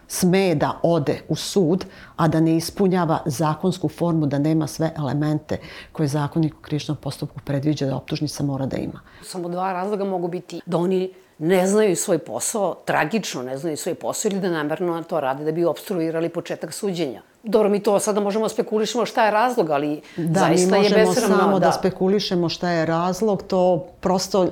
sme 0.08 0.54
da 0.54 0.78
ode 0.82 1.20
u 1.28 1.36
sud, 1.36 1.84
a 2.16 2.28
da 2.28 2.40
ne 2.40 2.56
ispunjava 2.56 3.22
zakonsku 3.26 3.88
formu, 3.88 4.26
da 4.26 4.38
nema 4.38 4.66
sve 4.66 4.92
elemente 4.96 5.58
koje 5.92 6.08
zakonnik 6.08 6.54
u 6.54 6.62
krivičnom 6.62 6.96
postupku 6.96 7.40
predviđa 7.44 7.86
da 7.86 7.96
optužnica 7.96 8.44
mora 8.44 8.66
da 8.66 8.76
ima. 8.76 9.00
Samo 9.22 9.48
dva 9.48 9.72
razloga 9.72 10.04
mogu 10.04 10.28
biti 10.28 10.60
da 10.66 10.76
oni 10.76 11.12
ne 11.38 11.66
znaju 11.66 11.96
svoj 11.96 12.18
posao, 12.18 12.74
tragično 12.84 13.42
ne 13.42 13.58
znaju 13.58 13.76
svoj 13.76 13.94
posao 13.94 14.28
ili 14.30 14.40
da 14.40 14.50
namerno 14.50 15.02
to 15.02 15.20
rade 15.20 15.44
da 15.44 15.52
bi 15.52 15.64
obstruirali 15.64 16.28
početak 16.28 16.72
suđenja. 16.72 17.22
Dobro, 17.42 17.68
mi 17.68 17.82
to 17.82 17.98
sada 18.00 18.20
možemo 18.20 18.48
spekulišemo 18.48 19.06
šta 19.06 19.24
je 19.24 19.30
razlog, 19.30 19.70
ali 19.70 20.00
da, 20.16 20.40
zaista 20.40 20.76
je 20.76 20.82
besramno. 20.82 20.90
Da, 20.90 20.98
mi 20.98 21.06
možemo 21.06 21.36
samo 21.38 21.58
da. 21.58 21.66
da 21.66 21.72
spekulišemo 21.72 22.48
šta 22.48 22.70
je 22.70 22.86
razlog, 22.86 23.42
to 23.42 23.86
prosto 24.00 24.48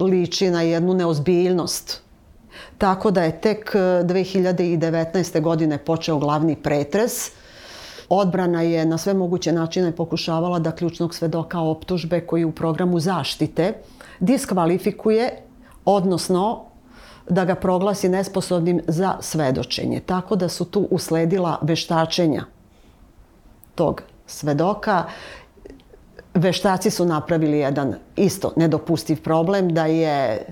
liči 0.00 0.50
na 0.50 0.62
jednu 0.62 0.94
neozbiljnost. 0.94 2.02
Tako 2.78 3.10
da 3.10 3.22
je 3.22 3.40
tek 3.40 3.74
2019. 3.74 5.36
E, 5.36 5.40
godine 5.40 5.78
počeo 5.78 6.18
glavni 6.18 6.56
pretres. 6.56 7.30
Odbrana 8.08 8.62
je 8.62 8.84
na 8.84 8.98
sve 8.98 9.14
moguće 9.14 9.52
načine 9.52 9.92
pokušavala 9.92 10.58
da 10.58 10.72
ključnog 10.72 11.14
svedoka 11.14 11.60
optužbe 11.60 12.20
koji 12.20 12.44
u 12.44 12.52
programu 12.52 13.00
zaštite 13.00 13.74
diskvalifikuje 14.20 15.42
odnosno 15.84 16.64
da 17.28 17.44
ga 17.44 17.54
proglasi 17.54 18.08
nesposobnim 18.08 18.80
za 18.88 19.16
svedočenje. 19.20 20.00
Tako 20.00 20.36
da 20.36 20.48
su 20.48 20.64
tu 20.64 20.88
usledila 20.90 21.58
veštačenja 21.62 22.44
tog 23.74 24.02
svedoka. 24.26 25.04
Veštaci 26.34 26.90
su 26.90 27.04
napravili 27.04 27.58
jedan 27.58 27.94
isto 28.16 28.52
nedopustiv 28.56 29.22
problem 29.22 29.74
da 29.74 29.86
je 29.86 30.46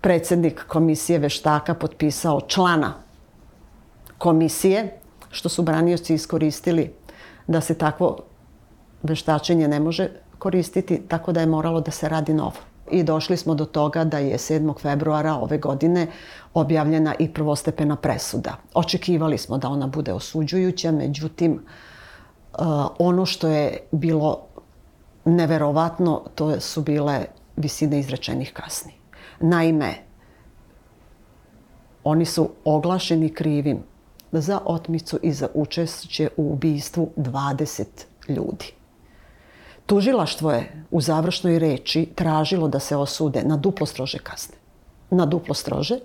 predsednik 0.00 0.64
komisije 0.66 1.18
veštaka 1.18 1.74
potpisao 1.74 2.40
člana 2.40 2.94
komisije, 4.18 4.98
što 5.30 5.48
su 5.48 5.62
branioci 5.62 6.14
iskoristili 6.14 6.92
da 7.46 7.60
se 7.60 7.74
takvo 7.74 8.18
veštačenje 9.02 9.68
ne 9.68 9.80
može 9.80 10.08
koristiti, 10.38 11.02
tako 11.08 11.32
da 11.32 11.40
je 11.40 11.46
moralo 11.46 11.80
da 11.80 11.90
se 11.90 12.08
radi 12.08 12.34
novo 12.34 12.69
i 12.92 13.02
došli 13.02 13.36
smo 13.36 13.54
do 13.54 13.64
toga 13.64 14.04
da 14.04 14.18
je 14.18 14.38
7. 14.38 14.80
februara 14.80 15.34
ove 15.34 15.58
godine 15.58 16.06
objavljena 16.54 17.14
i 17.18 17.32
prvostepena 17.32 17.96
presuda. 17.96 18.56
Očekivali 18.74 19.38
smo 19.38 19.58
da 19.58 19.68
ona 19.68 19.86
bude 19.86 20.12
osuđujuća, 20.12 20.92
međutim, 20.92 21.52
uh, 21.52 22.66
ono 22.98 23.26
što 23.26 23.48
je 23.48 23.78
bilo 23.92 24.40
neverovatno, 25.24 26.22
to 26.34 26.60
su 26.60 26.82
bile 26.82 27.24
visine 27.56 27.98
izrečenih 27.98 28.52
kazni. 28.52 28.92
Naime, 29.40 29.94
oni 32.04 32.24
su 32.24 32.50
oglašeni 32.64 33.34
krivim 33.34 33.82
za 34.32 34.60
otmicu 34.64 35.18
i 35.22 35.32
za 35.32 35.48
učešće 35.54 36.28
u 36.36 36.52
ubistvu 36.52 37.10
20 37.16 37.84
ljudi. 38.28 38.79
Tužilaštvo 39.90 40.50
je 40.52 40.84
u 40.90 41.00
završnoj 41.00 41.58
reči 41.58 42.06
tražilo 42.14 42.68
da 42.68 42.78
se 42.78 42.96
osude 42.96 43.42
na 43.42 43.56
duplo 43.56 43.86
strože 43.86 44.18
kazne. 44.18 44.54
Na 45.10 45.26
duplo 45.26 45.54
strože. 45.54 45.96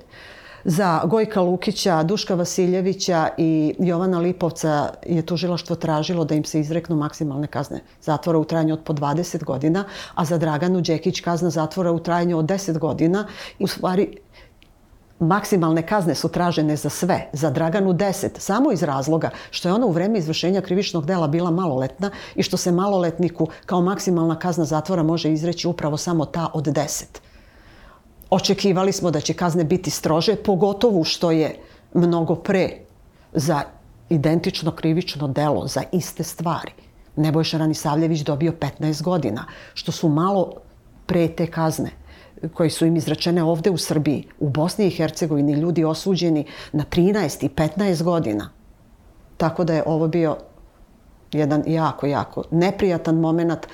Za 0.63 1.01
Gojka 1.05 1.41
Lukića, 1.41 2.03
Duška 2.03 2.35
Vasiljevića 2.35 3.29
i 3.37 3.75
Jovana 3.79 4.19
Lipovca 4.19 4.89
je 5.05 5.21
tužilaštvo 5.21 5.75
tražilo 5.75 6.25
da 6.25 6.35
im 6.35 6.43
se 6.43 6.59
izreknu 6.59 6.95
maksimalne 6.95 7.47
kazne 7.47 7.81
zatvora 8.01 8.39
u 8.39 8.43
trajanju 8.43 8.73
od 8.73 8.83
po 8.83 8.93
20 8.93 9.43
godina, 9.43 9.83
a 10.15 10.25
za 10.25 10.37
Draganu 10.37 10.81
Đekić 10.81 11.21
kazna 11.21 11.49
zatvora 11.49 11.91
u 11.91 11.99
trajanju 11.99 12.37
od 12.37 12.45
10 12.45 12.79
godina. 12.79 13.27
U 13.59 13.67
stvari, 13.67 14.17
maksimalne 15.19 15.87
kazne 15.87 16.15
su 16.15 16.29
tražene 16.29 16.75
za 16.75 16.89
sve, 16.89 17.29
za 17.33 17.49
Draganu 17.49 17.93
10, 17.93 18.39
samo 18.39 18.71
iz 18.71 18.83
razloga 18.83 19.29
što 19.51 19.69
je 19.69 19.73
ona 19.73 19.85
u 19.85 19.91
vreme 19.91 20.19
izvršenja 20.19 20.61
krivičnog 20.61 21.05
dela 21.05 21.27
bila 21.27 21.51
maloletna 21.51 22.11
i 22.35 22.43
što 22.43 22.57
se 22.57 22.71
maloletniku 22.71 23.47
kao 23.65 23.81
maksimalna 23.81 24.39
kazna 24.39 24.65
zatvora 24.65 25.03
može 25.03 25.31
izreći 25.31 25.67
upravo 25.67 25.97
samo 25.97 26.25
ta 26.25 26.49
od 26.53 26.65
10. 26.65 27.03
Očekivali 28.29 28.91
smo 28.91 29.11
da 29.11 29.19
će 29.19 29.33
kazne 29.33 29.63
biti 29.63 29.89
strože, 29.89 30.35
pogotovo 30.35 31.03
što 31.03 31.31
je 31.31 31.55
mnogo 31.93 32.35
pre 32.35 32.69
za 33.33 33.61
identično 34.09 34.71
krivično 34.71 35.27
delo, 35.27 35.67
za 35.67 35.83
iste 35.91 36.23
stvari. 36.23 36.71
Nebojša 37.15 37.57
Ranisavljević 37.57 38.21
dobio 38.21 38.51
15 38.51 39.03
godina, 39.03 39.45
što 39.73 39.91
su 39.91 40.09
malo 40.09 40.53
pre 41.05 41.27
te 41.27 41.47
kazne 41.47 42.04
koji 42.53 42.69
su 42.69 42.85
im 42.85 42.95
izračene 42.95 43.43
ovde 43.43 43.69
u 43.69 43.77
Srbiji, 43.77 44.27
u 44.39 44.49
Bosni 44.49 44.87
i 44.87 44.89
Hercegovini, 44.89 45.53
ljudi 45.53 45.85
osuđeni 45.85 46.45
na 46.71 46.83
13 46.83 47.45
i 47.45 47.49
15 47.49 48.03
godina. 48.03 48.49
Tako 49.37 49.63
da 49.63 49.73
je 49.73 49.83
ovo 49.85 50.07
bio 50.07 50.37
jedan 51.31 51.63
jako, 51.67 52.07
jako 52.07 52.43
neprijatan 52.51 53.15
moment. 53.15 53.67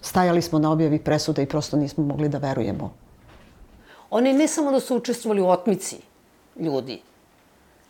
Stajali 0.00 0.42
smo 0.42 0.58
na 0.58 0.72
objavi 0.72 0.98
presude 0.98 1.42
i 1.42 1.46
prosto 1.46 1.76
nismo 1.76 2.04
mogli 2.04 2.28
da 2.28 2.38
verujemo. 2.38 2.92
Oni 4.10 4.32
ne 4.32 4.48
samo 4.48 4.70
da 4.70 4.80
su 4.80 4.96
učestvovali 4.96 5.40
u 5.40 5.48
otmici 5.48 5.96
ljudi, 6.56 7.00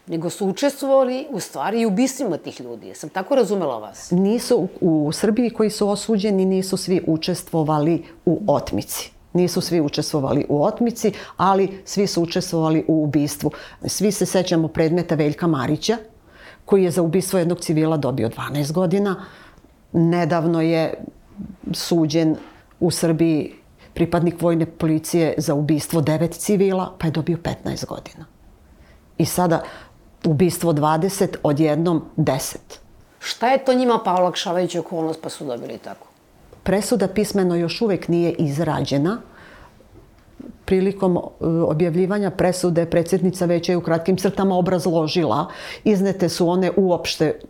nego 0.06 0.30
su 0.30 0.46
učestvovali 0.46 1.26
u 1.30 1.40
stvari 1.40 1.80
i 1.80 1.86
u 1.86 1.88
ubistvima 1.88 2.36
tih 2.36 2.60
ljudi. 2.60 2.94
Sam 2.94 3.10
tako 3.10 3.34
razumela 3.34 3.78
vas? 3.78 4.10
Nisu 4.10 4.68
u 4.80 5.12
Srbiji 5.12 5.50
koji 5.50 5.70
su 5.70 5.88
osuđeni, 5.88 6.44
nisu 6.44 6.76
svi 6.76 7.02
učestvovali 7.06 8.04
u 8.24 8.40
otmici. 8.46 9.12
Nisu 9.32 9.60
svi 9.60 9.80
učestvovali 9.80 10.46
u 10.48 10.64
otmici, 10.64 11.12
ali 11.36 11.82
svi 11.84 12.06
su 12.06 12.22
učestvovali 12.22 12.84
u 12.88 13.02
ubistvu. 13.04 13.50
Svi 13.86 14.12
se 14.12 14.26
sećamo 14.26 14.68
predmeta 14.68 15.14
Veljka 15.14 15.46
Marića, 15.46 15.96
koji 16.64 16.84
je 16.84 16.90
za 16.90 17.02
ubistvo 17.02 17.38
jednog 17.38 17.60
civila 17.60 17.96
dobio 17.96 18.28
12 18.28 18.72
godina. 18.72 19.24
Nedavno 19.92 20.60
je 20.60 21.04
suđen 21.72 22.36
u 22.80 22.90
Srbiji 22.90 23.54
pripadnik 23.94 24.42
vojne 24.42 24.66
policije 24.66 25.34
za 25.38 25.54
ubistvo 25.54 26.00
devet 26.00 26.34
civila, 26.34 26.92
pa 26.98 27.06
je 27.06 27.10
dobio 27.10 27.36
15 27.36 27.86
godina. 27.86 28.24
I 29.18 29.24
sada 29.24 29.62
ubistvo 30.24 30.72
20, 30.72 31.36
odjednom 31.42 32.04
10. 32.16 32.56
Šta 33.18 33.48
je 33.48 33.64
to 33.64 33.74
njima 33.74 34.00
pa 34.04 34.14
olakšavajuća 34.14 34.80
okolnost 34.80 35.20
pa 35.22 35.28
su 35.28 35.44
dobili 35.44 35.78
tako? 35.78 36.06
Presuda 36.68 37.08
pismeno 37.08 37.56
još 37.56 37.80
uvek 37.80 38.08
nije 38.08 38.32
izrađena. 38.32 39.20
Prilikom 40.64 41.16
e, 41.16 41.20
objavljivanja 41.46 42.30
presude 42.30 42.86
predsjednica 42.86 43.46
veća 43.46 43.72
je 43.72 43.76
u 43.76 43.80
kratkim 43.80 44.16
crtama 44.16 44.56
obrazložila. 44.56 45.46
Iznete 45.84 46.28
su 46.28 46.48
one 46.48 46.70
uopšte 46.76 47.40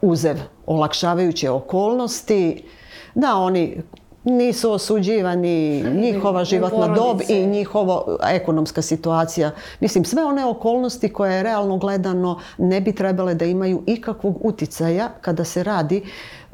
uzev 0.00 0.36
olakšavajuće 0.66 1.50
okolnosti, 1.50 2.64
da 3.14 3.34
oni 3.34 3.82
nisu 4.26 4.72
osuđivani 4.72 5.84
njihova 5.94 6.44
životna 6.44 6.88
dob 6.88 7.20
i 7.28 7.46
njihova 7.46 8.02
ekonomska 8.22 8.82
situacija. 8.82 9.50
Mislim, 9.80 10.04
sve 10.04 10.24
one 10.24 10.44
okolnosti 10.44 11.12
koje 11.12 11.36
je 11.36 11.42
realno 11.42 11.76
gledano 11.78 12.40
ne 12.58 12.80
bi 12.80 12.92
trebale 12.92 13.34
da 13.34 13.44
imaju 13.44 13.82
ikakvog 13.86 14.38
uticaja 14.46 15.08
kada 15.20 15.44
se 15.44 15.62
radi 15.62 16.02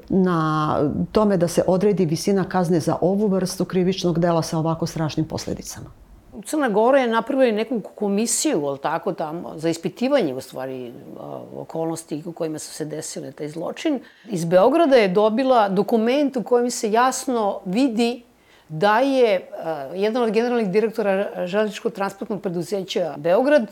na 0.08 0.78
tome 1.12 1.36
da 1.36 1.48
se 1.48 1.62
odredi 1.66 2.06
visina 2.06 2.44
kazne 2.48 2.80
za 2.80 2.96
ovu 3.00 3.26
vrstu 3.26 3.64
krivičnog 3.64 4.18
dela 4.18 4.42
sa 4.42 4.58
ovako 4.58 4.86
strašnim 4.86 5.26
posledicama. 5.26 6.01
Crna 6.44 6.68
Gora 6.68 6.98
je 6.98 7.08
napravila 7.08 7.56
neku 7.56 7.80
komisiju, 7.94 8.66
ali 8.66 8.78
tako, 8.78 9.12
tamo, 9.12 9.52
za 9.56 9.68
ispitivanje, 9.68 10.34
u 10.34 10.40
stvari, 10.40 10.92
okolnosti 11.56 12.22
u 12.26 12.32
kojima 12.32 12.58
su 12.58 12.72
se 12.72 12.84
desile 12.84 13.32
taj 13.32 13.48
zločin. 13.48 14.00
Iz 14.28 14.44
Beograda 14.44 14.96
je 14.96 15.08
dobila 15.08 15.68
dokument 15.68 16.36
u 16.36 16.42
kojem 16.42 16.70
se 16.70 16.92
jasno 16.92 17.60
vidi 17.64 18.22
da 18.68 19.00
je 19.00 19.48
jedan 19.94 20.22
od 20.22 20.30
generalnih 20.30 20.70
direktora 20.70 21.46
železničkog 21.46 21.92
transportnog 21.92 22.42
preduzeća 22.42 23.14
Beograd 23.16 23.66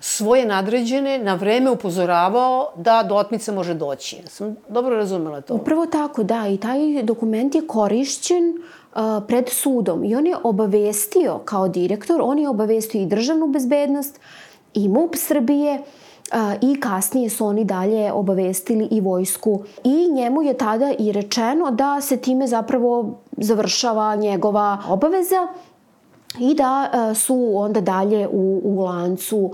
svoje 0.00 0.46
nadređene 0.46 1.18
na 1.18 1.34
vreme 1.34 1.70
upozoravao 1.70 2.72
da 2.76 3.02
do 3.02 3.14
otmice 3.14 3.52
može 3.52 3.74
doći. 3.74 4.16
Sam 4.26 4.56
dobro 4.68 4.96
razumela 4.96 5.40
to. 5.40 5.54
Upravo 5.54 5.86
tako, 5.86 6.22
da. 6.22 6.48
I 6.48 6.56
taj 6.56 7.02
dokument 7.02 7.54
je 7.54 7.66
korišćen 7.66 8.62
pred 9.28 9.48
sudom 9.48 10.04
i 10.04 10.14
on 10.14 10.26
je 10.26 10.36
obavestio 10.42 11.38
kao 11.44 11.68
direktor, 11.68 12.20
on 12.24 12.38
je 12.38 12.48
obavestio 12.48 13.00
i 13.00 13.06
državnu 13.06 13.46
bezbednost 13.46 14.20
i 14.74 14.88
MUP 14.88 15.16
Srbije 15.16 15.82
i 16.60 16.80
kasnije 16.80 17.30
su 17.30 17.46
oni 17.46 17.64
dalje 17.64 18.12
obavestili 18.12 18.88
i 18.90 19.00
vojsku. 19.00 19.62
I 19.84 20.08
njemu 20.12 20.42
je 20.42 20.54
tada 20.54 20.94
i 20.98 21.12
rečeno 21.12 21.70
da 21.70 22.00
se 22.00 22.16
time 22.16 22.46
zapravo 22.46 23.18
završava 23.36 24.16
njegova 24.16 24.78
obaveza 24.88 25.48
i 26.38 26.54
da 26.54 26.90
su 27.14 27.52
onda 27.54 27.80
dalje 27.80 28.28
u, 28.28 28.60
u 28.64 28.80
lancu 28.80 29.52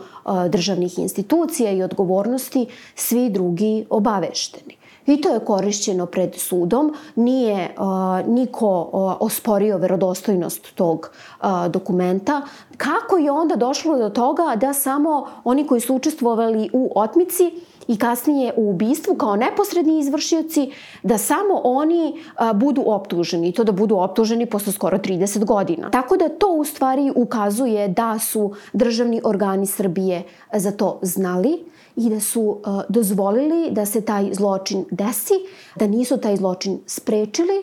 državnih 0.49 0.99
institucija 0.99 1.71
i 1.71 1.83
odgovornosti 1.83 2.67
svi 2.95 3.31
drugi 3.31 3.87
obavešteni. 3.91 4.77
I 5.07 5.21
to 5.21 5.35
je 5.35 5.41
korišćeno 5.41 6.07
pred 6.07 6.35
sudom. 6.35 6.95
Nije 7.15 7.75
uh, 7.79 8.29
niko 8.29 8.81
uh, 8.81 9.17
osporio 9.21 9.79
verodostojnost 9.79 10.75
tog 10.75 11.11
uh, 11.41 11.47
dokumenta. 11.69 12.43
Kako 12.77 13.17
je 13.17 13.31
onda 13.31 13.57
došlo 13.57 13.99
do 13.99 14.09
toga 14.09 14.57
da 14.57 14.73
samo 14.73 15.27
oni 15.45 15.67
koji 15.67 15.81
su 15.81 15.95
učestvovali 15.95 16.71
u 16.73 16.93
otmici 16.95 17.53
i 17.89 17.99
kasnije 17.99 18.53
u 18.57 18.71
ubistvu 18.71 19.15
kao 19.15 19.37
neposredni 19.37 19.99
izvršioci, 19.99 20.71
da 21.03 21.19
samo 21.19 21.61
oni 21.65 22.23
a, 22.37 22.53
budu 22.53 22.83
optuženi 22.87 23.49
i 23.49 23.53
to 23.53 23.65
da 23.65 23.73
budu 23.73 23.97
optuženi 23.97 24.47
posle 24.47 24.73
skoro 24.73 24.99
30 24.99 25.45
godina. 25.45 25.91
Tako 25.91 26.17
da 26.17 26.29
to 26.29 26.53
u 26.53 26.65
stvari 26.65 27.13
ukazuje 27.17 27.89
da 27.89 28.19
su 28.19 28.55
državni 28.73 29.21
organi 29.25 29.67
Srbije 29.67 30.23
za 30.53 30.73
to 30.73 30.99
znali, 31.03 31.65
i 31.97 32.11
da 32.11 32.21
su 32.21 32.41
uh, 32.41 32.83
dozvolili 32.89 33.71
da 33.71 33.87
se 33.87 34.01
taj 34.01 34.35
zločin 34.35 34.85
desi, 34.91 35.35
da 35.77 35.87
nisu 35.87 36.17
taj 36.17 36.37
zločin 36.37 36.81
sprečili 36.87 37.63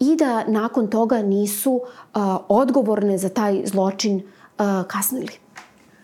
i 0.00 0.16
da 0.16 0.44
nakon 0.46 0.90
toga 0.90 1.22
nisu 1.22 1.72
uh, 1.72 2.22
odgovorne 2.48 3.18
za 3.18 3.28
taj 3.28 3.62
zločin 3.64 4.16
uh, 4.16 4.64
kasnili. 4.86 5.32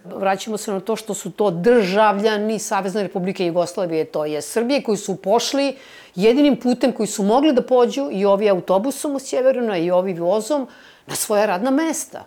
Vraćamo 0.05 0.57
se 0.57 0.73
na 0.73 0.81
to 0.81 0.97
što 0.97 1.15
su 1.15 1.31
to 1.31 1.51
državljani 1.51 2.59
Savezne 2.59 3.03
Republike 3.03 3.47
Jugoslavije, 3.47 4.05
to 4.05 4.25
je 4.25 4.43
Srbije, 4.43 4.83
koji 4.83 4.97
su 4.97 5.17
pošli 5.17 5.77
jedinim 6.15 6.57
putem 6.57 6.93
koji 6.93 7.07
su 7.07 7.23
mogli 7.23 7.53
da 7.53 7.63
pođu 7.63 8.09
i 8.13 8.25
ovi 8.25 8.51
autobusom 8.51 9.15
u 9.15 9.19
Sjeverinu 9.19 9.77
i 9.77 9.91
ovi 9.91 10.15
vozom 10.15 10.67
na 11.07 11.15
svoja 11.15 11.47
radna 11.47 11.71
mesta. 11.71 12.25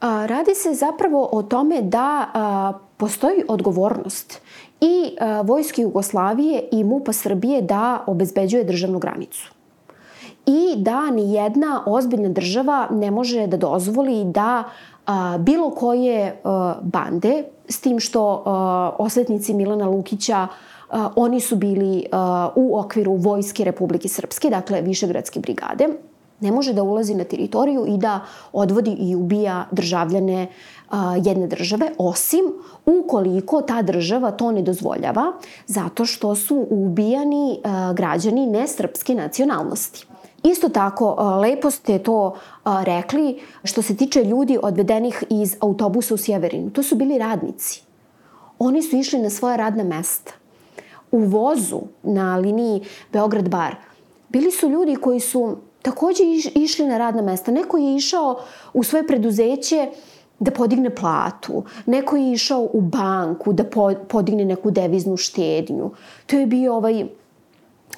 A, 0.00 0.26
radi 0.26 0.54
se 0.54 0.74
zapravo 0.74 1.28
o 1.32 1.42
tome 1.42 1.82
da 1.82 2.30
a, 2.34 2.72
postoji 2.96 3.44
odgovornost 3.48 4.40
i 4.84 5.16
a, 5.20 5.40
Vojske 5.40 5.82
Jugoslavije 5.82 6.68
i 6.72 6.84
MUPA 6.84 7.12
Srbije 7.12 7.62
da 7.62 8.04
obezbeđuje 8.06 8.64
državnu 8.64 8.98
granicu. 8.98 9.52
I 10.46 10.76
da 10.76 11.10
ni 11.10 11.32
jedna 11.34 11.82
ozbiljna 11.86 12.28
država 12.28 12.88
ne 12.90 13.10
može 13.10 13.46
da 13.46 13.56
dozvoli 13.56 14.24
da 14.24 14.64
a, 15.06 15.38
bilo 15.38 15.70
koje 15.70 16.40
a, 16.44 16.74
bande, 16.82 17.44
s 17.68 17.80
tim 17.80 18.00
što 18.00 18.42
a, 18.46 18.90
osvetnici 18.98 19.54
Milana 19.54 19.88
Lukića 19.88 20.46
a, 20.90 21.08
oni 21.16 21.40
su 21.40 21.56
bili 21.56 22.04
a, 22.12 22.48
u 22.56 22.78
okviru 22.78 23.14
Vojske 23.14 23.64
Republike 23.64 24.08
Srpske, 24.08 24.50
dakle 24.50 24.82
Višegradske 24.82 25.40
brigade, 25.40 25.88
ne 26.40 26.52
može 26.52 26.72
da 26.72 26.82
ulazi 26.82 27.14
na 27.14 27.24
teritoriju 27.24 27.86
i 27.88 27.96
da 27.98 28.20
odvodi 28.52 28.90
i 28.90 29.14
ubija 29.16 29.64
državljane 29.70 30.46
jedne 31.24 31.46
države, 31.46 31.90
osim 31.98 32.44
ukoliko 32.86 33.62
ta 33.62 33.82
država 33.82 34.30
to 34.30 34.52
ne 34.52 34.62
dozvoljava, 34.62 35.32
zato 35.66 36.04
što 36.04 36.34
su 36.34 36.66
ubijani 36.70 37.60
građani 37.94 38.46
nesrpske 38.46 39.14
nacionalnosti. 39.14 40.06
Isto 40.42 40.68
tako, 40.68 41.38
lepo 41.40 41.70
ste 41.70 41.98
to 41.98 42.34
rekli 42.64 43.40
što 43.64 43.82
se 43.82 43.96
tiče 43.96 44.24
ljudi 44.24 44.58
odvedenih 44.62 45.24
iz 45.30 45.56
autobusa 45.60 46.14
u 46.14 46.16
Sjeverinu. 46.16 46.70
To 46.70 46.82
su 46.82 46.94
bili 46.96 47.18
radnici. 47.18 47.82
Oni 48.58 48.82
su 48.82 48.96
išli 48.96 49.18
na 49.18 49.30
svoje 49.30 49.56
radne 49.56 49.84
mesta. 49.84 50.32
U 51.12 51.18
vozu 51.18 51.80
na 52.02 52.36
liniji 52.36 52.82
Beograd-Bar 53.12 53.74
bili 54.28 54.50
su 54.50 54.68
ljudi 54.68 54.96
koji 54.96 55.20
su 55.20 55.56
takođe 55.82 56.24
išli 56.54 56.86
na 56.86 56.98
radna 56.98 57.22
mesta. 57.22 57.52
Neko 57.52 57.78
je 57.78 57.96
išao 57.96 58.40
u 58.74 58.82
svoje 58.82 59.06
preduzeće 59.06 59.88
da 60.38 60.50
podigne 60.50 60.90
platu, 60.90 61.62
neko 61.86 62.16
je 62.16 62.32
išao 62.32 62.68
u 62.72 62.80
banku 62.80 63.52
da 63.52 63.64
podigne 64.08 64.44
neku 64.44 64.70
deviznu 64.70 65.16
štednju. 65.16 65.90
To 66.26 66.36
je 66.36 66.46
bio 66.46 66.76
ovaj 66.76 67.06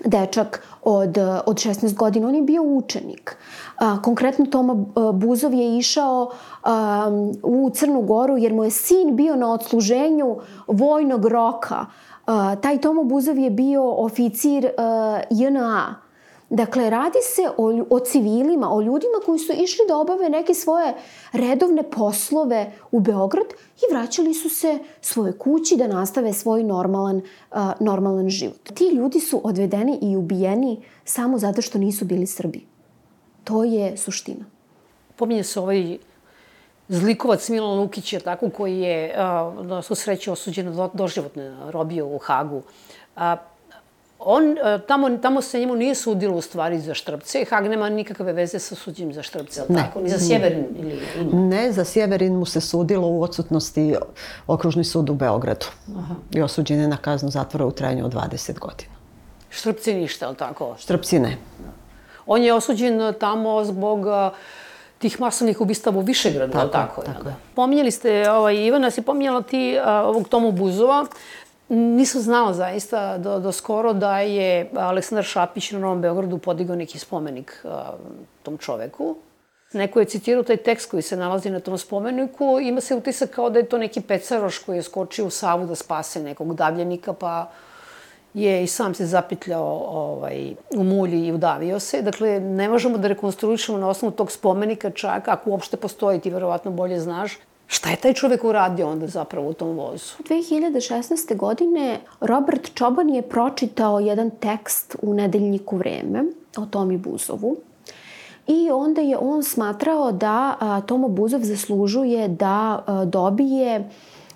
dečak 0.04 0.62
od, 0.82 1.18
od 1.46 1.56
16 1.56 1.94
godina, 1.94 2.28
on 2.28 2.34
je 2.34 2.42
bio 2.42 2.62
učenik. 2.62 3.36
A, 3.78 4.02
konkretno 4.02 4.46
Toma 4.46 4.74
Buzov 5.12 5.54
je 5.54 5.78
išao 5.78 6.30
a, 6.62 7.10
u 7.42 7.70
Crnu 7.74 8.02
Goru 8.02 8.36
jer 8.36 8.54
mu 8.54 8.64
je 8.64 8.70
sin 8.70 9.16
bio 9.16 9.36
na 9.36 9.52
odsluženju 9.52 10.36
vojnog 10.66 11.26
roka. 11.26 11.86
A, 12.26 12.56
taj 12.56 12.78
Tomo 12.78 13.04
Buzov 13.04 13.38
je 13.38 13.50
bio 13.50 13.90
oficir 13.90 14.70
a, 14.78 15.20
JNA 15.30 16.05
Dakle, 16.50 16.90
radi 16.90 17.18
se 17.22 17.42
o, 17.56 17.84
o 17.90 18.00
civilima, 18.00 18.74
o 18.74 18.80
ljudima 18.80 19.18
koji 19.26 19.38
su 19.38 19.52
išli 19.52 19.84
da 19.88 19.96
obave 19.96 20.28
neke 20.28 20.54
svoje 20.54 20.94
redovne 21.32 21.82
poslove 21.90 22.72
u 22.90 23.00
Beograd 23.00 23.46
i 23.76 23.94
vraćali 23.94 24.34
su 24.34 24.48
se 24.48 24.78
svoje 25.00 25.32
kući 25.38 25.76
da 25.76 25.86
nastave 25.86 26.32
svoj 26.32 26.64
normalan, 26.64 27.16
uh, 27.16 27.58
normalan 27.80 28.28
život. 28.28 28.72
Ti 28.74 28.88
ljudi 28.88 29.20
su 29.20 29.40
odvedeni 29.44 29.98
i 30.02 30.16
ubijeni 30.16 30.82
samo 31.04 31.38
zato 31.38 31.62
što 31.62 31.78
nisu 31.78 32.04
bili 32.04 32.26
Srbi. 32.26 32.66
To 33.44 33.64
je 33.64 33.96
suština. 33.96 34.44
Pominje 35.16 35.44
se 35.44 35.60
ovaj 35.60 35.98
zlikovac 36.88 37.48
Milan 37.48 37.78
Lukić 37.78 38.12
je 38.12 38.20
tako 38.20 38.50
koji 38.50 38.80
je 38.80 39.14
na 39.62 39.82
su 39.82 39.94
sreće 39.94 40.32
osuđen 40.32 40.76
do, 40.76 40.90
doživotne 40.94 41.56
robio 41.70 42.06
u 42.06 42.18
Hagu. 42.18 42.62
A, 43.16 43.36
on, 44.28 44.56
tamo, 44.86 45.18
tamo 45.18 45.42
se 45.42 45.60
njemu 45.60 45.76
nije 45.76 45.94
sudilo 45.94 46.36
u 46.36 46.40
stvari 46.40 46.80
za 46.80 46.94
Štrpce. 46.94 47.44
Hag 47.50 47.64
nema 47.64 47.88
nikakve 47.88 48.32
veze 48.32 48.58
sa 48.58 48.74
suđenjem 48.74 49.12
za 49.12 49.22
Štrpce, 49.22 49.60
ali 49.60 49.78
tako? 49.78 50.00
Ni 50.00 50.08
za 50.08 50.18
Sjeverin 50.18 50.66
ili 50.78 51.00
ima? 51.20 51.40
Ne, 51.40 51.72
za 51.72 51.84
Sjeverin 51.84 52.34
mu 52.34 52.46
se 52.46 52.60
sudilo 52.60 53.08
u 53.08 53.22
odsutnosti 53.22 53.94
okružni 54.46 54.84
sud 54.84 55.10
u 55.10 55.14
Beogradu. 55.14 55.66
Aha. 55.98 56.14
I 56.32 56.42
osuđen 56.42 56.80
je 56.80 56.88
na 56.88 56.96
kaznu 56.96 57.30
zatvora 57.30 57.66
u 57.66 57.70
trajanju 57.70 58.04
od 58.04 58.14
20 58.14 58.58
godina. 58.58 58.94
Štrpci 59.50 59.94
ništa, 59.94 60.26
ali 60.26 60.36
tako? 60.36 60.74
Štrpci 60.78 61.18
ne. 61.18 61.36
On 62.26 62.42
je 62.42 62.54
osuđen 62.54 63.14
tamo 63.20 63.64
zbog 63.64 64.06
tih 64.98 65.20
masovnih 65.20 65.60
ubistava 65.60 65.98
u 65.98 66.02
Višegradu, 66.02 66.52
tako, 66.52 66.68
tako, 66.68 67.02
tako 67.02 67.22
da. 67.24 67.34
Pominjali 67.54 67.90
ste, 67.90 68.30
ovaj, 68.30 68.56
Ivana, 68.56 68.90
si 68.90 69.02
pominjala 69.02 69.42
ti 69.42 69.78
a, 69.84 70.02
ovog 70.02 70.28
Tomu 70.28 70.52
Buzova. 70.52 71.06
Nisam 71.68 72.20
znala 72.20 72.52
zaista 72.54 73.18
do, 73.18 73.38
do 73.40 73.52
skoro 73.52 73.92
da 73.92 74.20
je 74.20 74.70
Aleksandar 74.74 75.24
Šapić 75.24 75.72
na 75.72 75.78
Novom 75.78 76.00
Beogradu 76.00 76.38
podigao 76.38 76.76
neki 76.76 76.98
spomenik 76.98 77.64
a, 77.64 77.92
tom 78.42 78.58
čoveku. 78.58 79.16
Neko 79.72 80.00
je 80.00 80.06
citirao 80.06 80.42
taj 80.42 80.56
tekst 80.56 80.90
koji 80.90 81.02
se 81.02 81.16
nalazi 81.16 81.50
na 81.50 81.60
tom 81.60 81.78
spomeniku. 81.78 82.58
Ima 82.62 82.80
se 82.80 82.94
utisak 82.94 83.30
kao 83.30 83.50
da 83.50 83.58
je 83.58 83.68
to 83.68 83.78
neki 83.78 84.00
pecaroš 84.00 84.58
koji 84.58 84.76
je 84.76 84.82
skočio 84.82 85.26
u 85.26 85.30
Savu 85.30 85.66
da 85.66 85.74
spase 85.74 86.22
nekog 86.22 86.54
davljenika, 86.54 87.12
pa 87.12 87.50
je 88.34 88.64
i 88.64 88.66
sam 88.66 88.94
se 88.94 89.06
zapitljao 89.06 89.86
ovaj, 89.88 90.54
u 90.76 90.84
mulji 90.84 91.26
i 91.26 91.32
udavio 91.32 91.80
se. 91.80 92.02
Dakle, 92.02 92.40
ne 92.40 92.68
možemo 92.68 92.98
da 92.98 93.08
rekonstruišemo 93.08 93.78
na 93.78 93.88
osnovu 93.88 94.12
tog 94.12 94.32
spomenika 94.32 94.90
čak, 94.90 95.28
ako 95.28 95.50
uopšte 95.50 95.76
postoji, 95.76 96.20
ti 96.20 96.30
verovatno 96.30 96.70
bolje 96.70 97.00
znaš, 97.00 97.38
Šta 97.66 97.90
je 97.90 97.96
taj 97.96 98.12
čovek 98.12 98.44
uradio 98.44 98.88
onda 98.88 99.06
zapravo 99.06 99.48
u 99.48 99.52
tom 99.52 99.76
vozu? 99.76 100.14
2016. 100.28 101.36
godine 101.36 102.00
Robert 102.20 102.74
Čoban 102.74 103.08
je 103.10 103.22
pročitao 103.22 104.00
jedan 104.00 104.30
tekst 104.30 104.96
u 105.02 105.14
nedeljniku 105.14 105.76
Vreme 105.76 106.24
o 106.56 106.66
Tomi 106.66 106.98
Buzovu. 106.98 107.56
I 108.46 108.70
onda 108.70 109.00
je 109.00 109.18
on 109.18 109.42
smatrao 109.42 110.12
da 110.12 110.56
a, 110.60 110.80
Tomo 110.80 111.08
Buzov 111.08 111.40
zaslužuje 111.40 112.28
da 112.28 112.82
a, 112.86 113.04
dobije 113.04 113.90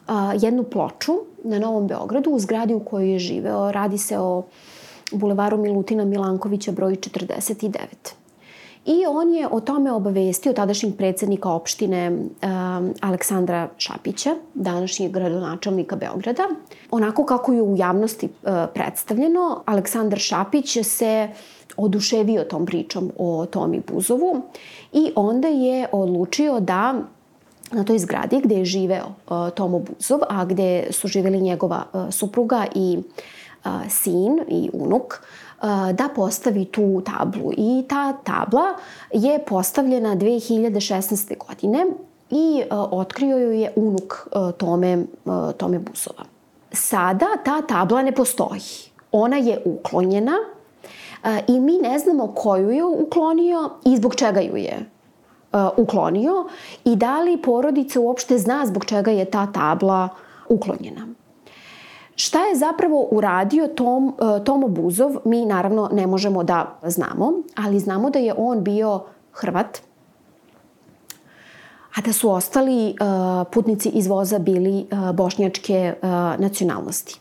a, 0.06 0.32
jednu 0.40 0.62
ploču 0.62 1.12
na 1.44 1.58
Novom 1.58 1.86
Beogradu 1.86 2.30
u 2.30 2.38
zgradi 2.38 2.74
u 2.74 2.80
kojoj 2.80 3.12
je 3.12 3.18
živeo. 3.18 3.72
Radi 3.72 3.98
se 3.98 4.18
o 4.18 4.42
bulevaru 5.12 5.56
Milutina 5.56 6.04
Milankovića 6.04 6.72
broj 6.72 6.96
49. 6.96 7.84
I 8.84 9.04
on 9.08 9.34
je 9.34 9.48
o 9.50 9.60
tome 9.60 9.92
obavestio 9.92 10.52
tadašnjeg 10.52 10.96
predsednika 10.96 11.50
opštine 11.50 12.10
um, 12.10 12.94
Aleksandra 13.00 13.68
Šapića, 13.78 14.34
današnjeg 14.54 15.12
gradonačelnika 15.12 15.96
Beograda. 15.96 16.42
Onako 16.90 17.24
kako 17.24 17.52
je 17.52 17.62
u 17.62 17.76
javnosti 17.76 18.26
uh, 18.26 18.52
predstavljeno, 18.74 19.62
Aleksandar 19.66 20.18
Šapić 20.18 20.78
se 20.82 21.28
oduševio 21.76 22.44
tom 22.44 22.66
pričom 22.66 23.12
o 23.18 23.46
Tomi 23.46 23.82
Buzovu 23.92 24.42
i 24.92 25.12
onda 25.14 25.48
je 25.48 25.86
odlučio 25.92 26.60
da 26.60 26.94
na 27.72 27.84
toj 27.84 27.98
zgradi 27.98 28.40
gde 28.44 28.54
je 28.54 28.64
živeo 28.64 29.06
uh, 29.06 29.50
Tomo 29.54 29.78
Buzov, 29.78 30.20
a 30.28 30.44
gde 30.44 30.86
su 30.90 31.08
živeli 31.08 31.40
njegova 31.40 31.84
uh, 31.92 32.06
supruga 32.10 32.66
i 32.74 32.98
uh, 33.64 33.70
sin 33.88 34.40
i 34.48 34.70
unuk, 34.72 35.04
uh, 35.04 35.49
da 35.92 36.08
postavi 36.14 36.64
tu 36.64 37.02
tablu. 37.04 37.52
I 37.56 37.84
ta 37.88 38.12
tabla 38.12 38.74
je 39.12 39.44
postavljena 39.44 40.16
2016. 40.16 41.38
godine 41.46 41.86
i 42.30 42.62
otkrio 42.70 43.38
ju 43.38 43.52
je 43.52 43.72
unuk 43.76 44.28
Tome, 44.56 45.04
Tome 45.56 45.78
Buzova. 45.78 46.24
Sada 46.72 47.26
ta 47.44 47.62
tabla 47.62 48.02
ne 48.02 48.12
postoji. 48.12 48.60
Ona 49.12 49.36
je 49.36 49.62
uklonjena 49.64 50.32
i 51.48 51.60
mi 51.60 51.78
ne 51.78 51.98
znamo 51.98 52.26
koju 52.26 52.70
je 52.70 52.84
uklonio 52.84 53.70
i 53.84 53.96
zbog 53.96 54.14
čega 54.14 54.40
ju 54.40 54.56
je 54.56 54.90
uklonio 55.76 56.48
i 56.84 56.96
da 56.96 57.20
li 57.20 57.42
porodica 57.42 58.00
uopšte 58.00 58.38
zna 58.38 58.66
zbog 58.66 58.84
čega 58.84 59.10
je 59.10 59.24
ta 59.24 59.46
tabla 59.46 60.08
uklonjena. 60.48 61.06
Šta 62.22 62.38
je 62.46 62.56
zapravo 62.56 63.08
uradio 63.10 63.68
Tom, 63.68 64.06
uh, 64.06 64.44
Tomo 64.44 64.68
Buzov, 64.68 65.16
mi 65.24 65.44
naravno 65.46 65.88
ne 65.92 66.06
možemo 66.06 66.44
da 66.44 66.78
znamo, 66.82 67.32
ali 67.56 67.78
znamo 67.78 68.10
da 68.10 68.18
je 68.18 68.34
on 68.36 68.64
bio 68.64 69.00
Hrvat, 69.32 69.78
a 71.94 72.00
da 72.04 72.12
su 72.12 72.30
ostali 72.30 72.88
uh, 72.88 72.96
putnici 73.52 73.88
iz 73.88 74.06
voza 74.06 74.38
bili 74.38 74.86
bošnjačke 75.14 75.94
nacionalnosti. 76.38 77.20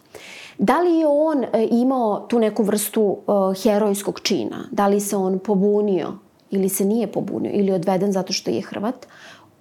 Da 0.58 0.82
li 0.82 1.00
je 1.00 1.08
on 1.08 1.46
imao 1.70 2.20
tu 2.20 2.40
neku 2.40 2.64
vrstu 2.64 3.18
herojskog 3.64 4.20
čina? 4.20 4.68
Da 4.72 4.88
li 4.88 5.00
se 5.00 5.16
on 5.16 5.40
pobunio 5.40 6.14
ili 6.52 6.70
se 6.70 6.86
nije 6.86 7.12
pobunio 7.12 7.52
ili 7.54 7.72
odveden 7.72 8.12
zato 8.12 8.34
što 8.34 8.52
je 8.52 8.62
Hrvat, 8.62 9.08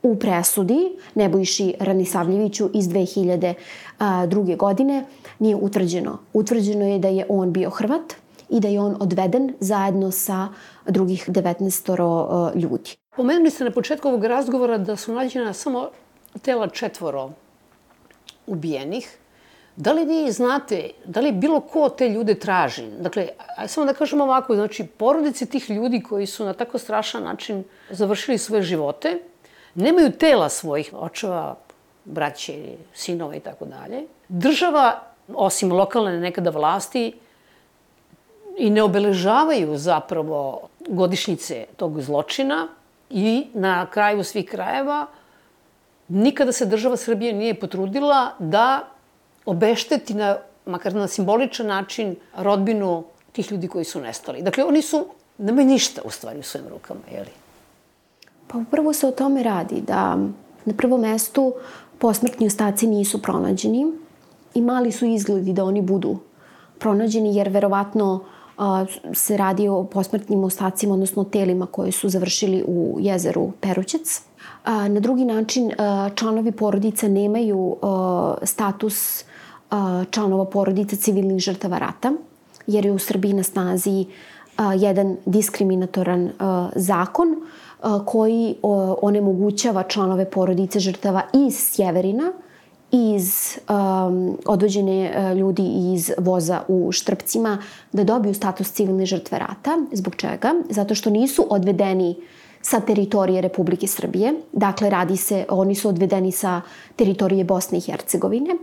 u 0.02 0.16
presudi 0.18 0.96
Nebojši 1.14 1.74
Ranisavljeviću 1.80 2.70
iz 2.74 2.88
2002. 2.88 4.56
godine 4.56 5.04
nije 5.38 5.56
utvrđeno. 5.56 6.18
Utvrđeno 6.32 6.84
je 6.86 6.98
da 6.98 7.08
je 7.08 7.26
on 7.28 7.52
bio 7.52 7.70
Hrvat 7.70 8.14
i 8.48 8.60
da 8.60 8.68
je 8.68 8.80
on 8.80 8.96
odveden 9.00 9.54
zajedno 9.60 10.10
sa 10.10 10.48
drugih 10.86 11.28
19 11.28 12.54
ljudi. 12.54 12.96
Pomenuli 13.16 13.50
ste 13.50 13.64
na 13.64 13.70
početku 13.70 14.08
ovog 14.08 14.24
razgovora 14.24 14.78
da 14.78 14.96
su 14.96 15.12
nađena 15.12 15.52
samo 15.52 15.88
tela 16.42 16.68
četvoro 16.68 17.30
ubijenih. 18.46 19.18
Da 19.76 19.92
li 19.92 20.04
vi 20.04 20.32
znate, 20.32 20.90
da 21.04 21.20
li 21.20 21.32
bilo 21.32 21.60
ko 21.60 21.88
te 21.88 22.08
ljude 22.08 22.34
traži? 22.34 22.86
Dakle, 23.00 23.28
samo 23.66 23.86
da 23.86 23.94
kažem 23.94 24.20
ovako, 24.20 24.54
znači, 24.54 24.86
porodice 24.86 25.46
tih 25.46 25.70
ljudi 25.70 26.02
koji 26.02 26.26
su 26.26 26.44
na 26.44 26.52
tako 26.52 26.78
strašan 26.78 27.22
način 27.22 27.64
završili 27.90 28.38
svoje 28.38 28.62
živote, 28.62 29.18
nemaju 29.74 30.10
tela 30.10 30.48
svojih 30.48 30.90
očeva, 30.92 31.56
braće, 32.04 32.76
sinova 32.94 33.36
i 33.36 33.40
tako 33.40 33.64
dalje. 33.64 34.06
Država, 34.28 35.07
osim 35.34 35.72
lokalne 35.72 36.20
nekada 36.20 36.50
vlasti, 36.50 37.12
i 38.58 38.70
ne 38.70 38.82
obeležavaju 38.82 39.76
zapravo 39.78 40.68
godišnjice 40.88 41.66
tog 41.76 42.00
zločina 42.00 42.68
i 43.10 43.46
na 43.54 43.86
kraju 43.86 44.24
svih 44.24 44.48
krajeva 44.50 45.06
nikada 46.08 46.52
se 46.52 46.66
država 46.66 46.96
Srbije 46.96 47.32
nije 47.32 47.54
potrudila 47.54 48.32
da 48.38 48.88
obešteti 49.46 50.14
na, 50.14 50.36
makar 50.66 50.94
na 50.94 51.08
simboličan 51.08 51.66
način, 51.66 52.16
rodbinu 52.36 53.04
tih 53.32 53.52
ljudi 53.52 53.68
koji 53.68 53.84
su 53.84 54.00
nestali. 54.00 54.42
Dakle, 54.42 54.64
oni 54.64 54.82
su, 54.82 55.06
nemaju 55.38 55.66
ništa 55.66 56.02
u 56.04 56.10
stvari 56.10 56.38
u 56.38 56.42
svojim 56.42 56.68
rukama, 56.68 57.00
jeli? 57.12 57.30
Pa 58.46 58.58
upravo 58.58 58.92
se 58.92 59.06
o 59.06 59.10
tome 59.10 59.42
radi, 59.42 59.80
da 59.80 60.16
na 60.64 60.74
prvom 60.76 61.00
mestu 61.00 61.54
posmrtni 61.98 62.46
ostaci 62.46 62.86
nisu 62.86 63.22
pronađeni 63.22 63.92
i 64.58 64.62
mali 64.62 64.92
su 64.92 65.06
izgledi 65.06 65.52
da 65.52 65.64
oni 65.64 65.82
budu 65.82 66.18
pronađeni, 66.78 67.36
jer 67.36 67.48
verovatno 67.48 68.20
se 69.14 69.36
radi 69.36 69.68
o 69.68 69.84
posmrtnim 69.84 70.44
ostacima, 70.44 70.94
odnosno 70.94 71.24
telima 71.24 71.66
koje 71.66 71.92
su 71.92 72.08
završili 72.08 72.64
u 72.66 72.96
jezeru 73.00 73.52
Perućec. 73.60 74.22
A, 74.64 74.88
na 74.88 75.00
drugi 75.00 75.24
način, 75.24 75.72
članovi 76.14 76.52
porodica 76.52 77.08
nemaju 77.08 77.76
status 78.42 79.24
članova 80.10 80.44
porodice 80.44 80.96
civilnih 80.96 81.38
žrtava 81.38 81.78
rata, 81.78 82.12
jer 82.66 82.86
je 82.86 82.92
u 82.92 82.98
Srbiji 82.98 83.32
na 83.32 83.42
snazi 83.42 84.06
jedan 84.78 85.16
diskriminatoran 85.26 86.30
zakon 86.74 87.28
koji 88.04 88.56
onemogućava 89.02 89.82
članove 89.82 90.30
porodice 90.30 90.80
žrtava 90.80 91.22
iz 91.34 91.54
Sjeverina, 91.58 92.32
iz 92.92 93.58
um, 93.68 94.38
odvođene 94.46 95.34
ljudi 95.34 95.92
iz 95.94 96.12
voza 96.18 96.62
u 96.68 96.92
Štrpcima 96.92 97.58
da 97.92 98.04
dobiju 98.04 98.34
status 98.34 98.72
civilne 98.72 99.06
žrtve 99.06 99.38
rata. 99.38 99.78
Zbog 99.92 100.16
čega? 100.16 100.54
Zato 100.70 100.94
što 100.94 101.10
nisu 101.10 101.46
odvedeni 101.50 102.16
sa 102.62 102.80
teritorije 102.80 103.40
Republike 103.40 103.86
Srbije. 103.86 104.34
Dakle, 104.52 104.90
radi 104.90 105.16
se, 105.16 105.44
oni 105.48 105.74
su 105.74 105.88
odvedeni 105.88 106.32
sa 106.32 106.60
teritorije 106.96 107.44
Bosne 107.44 107.78
i 107.78 107.80
Hercegovine 107.80 108.56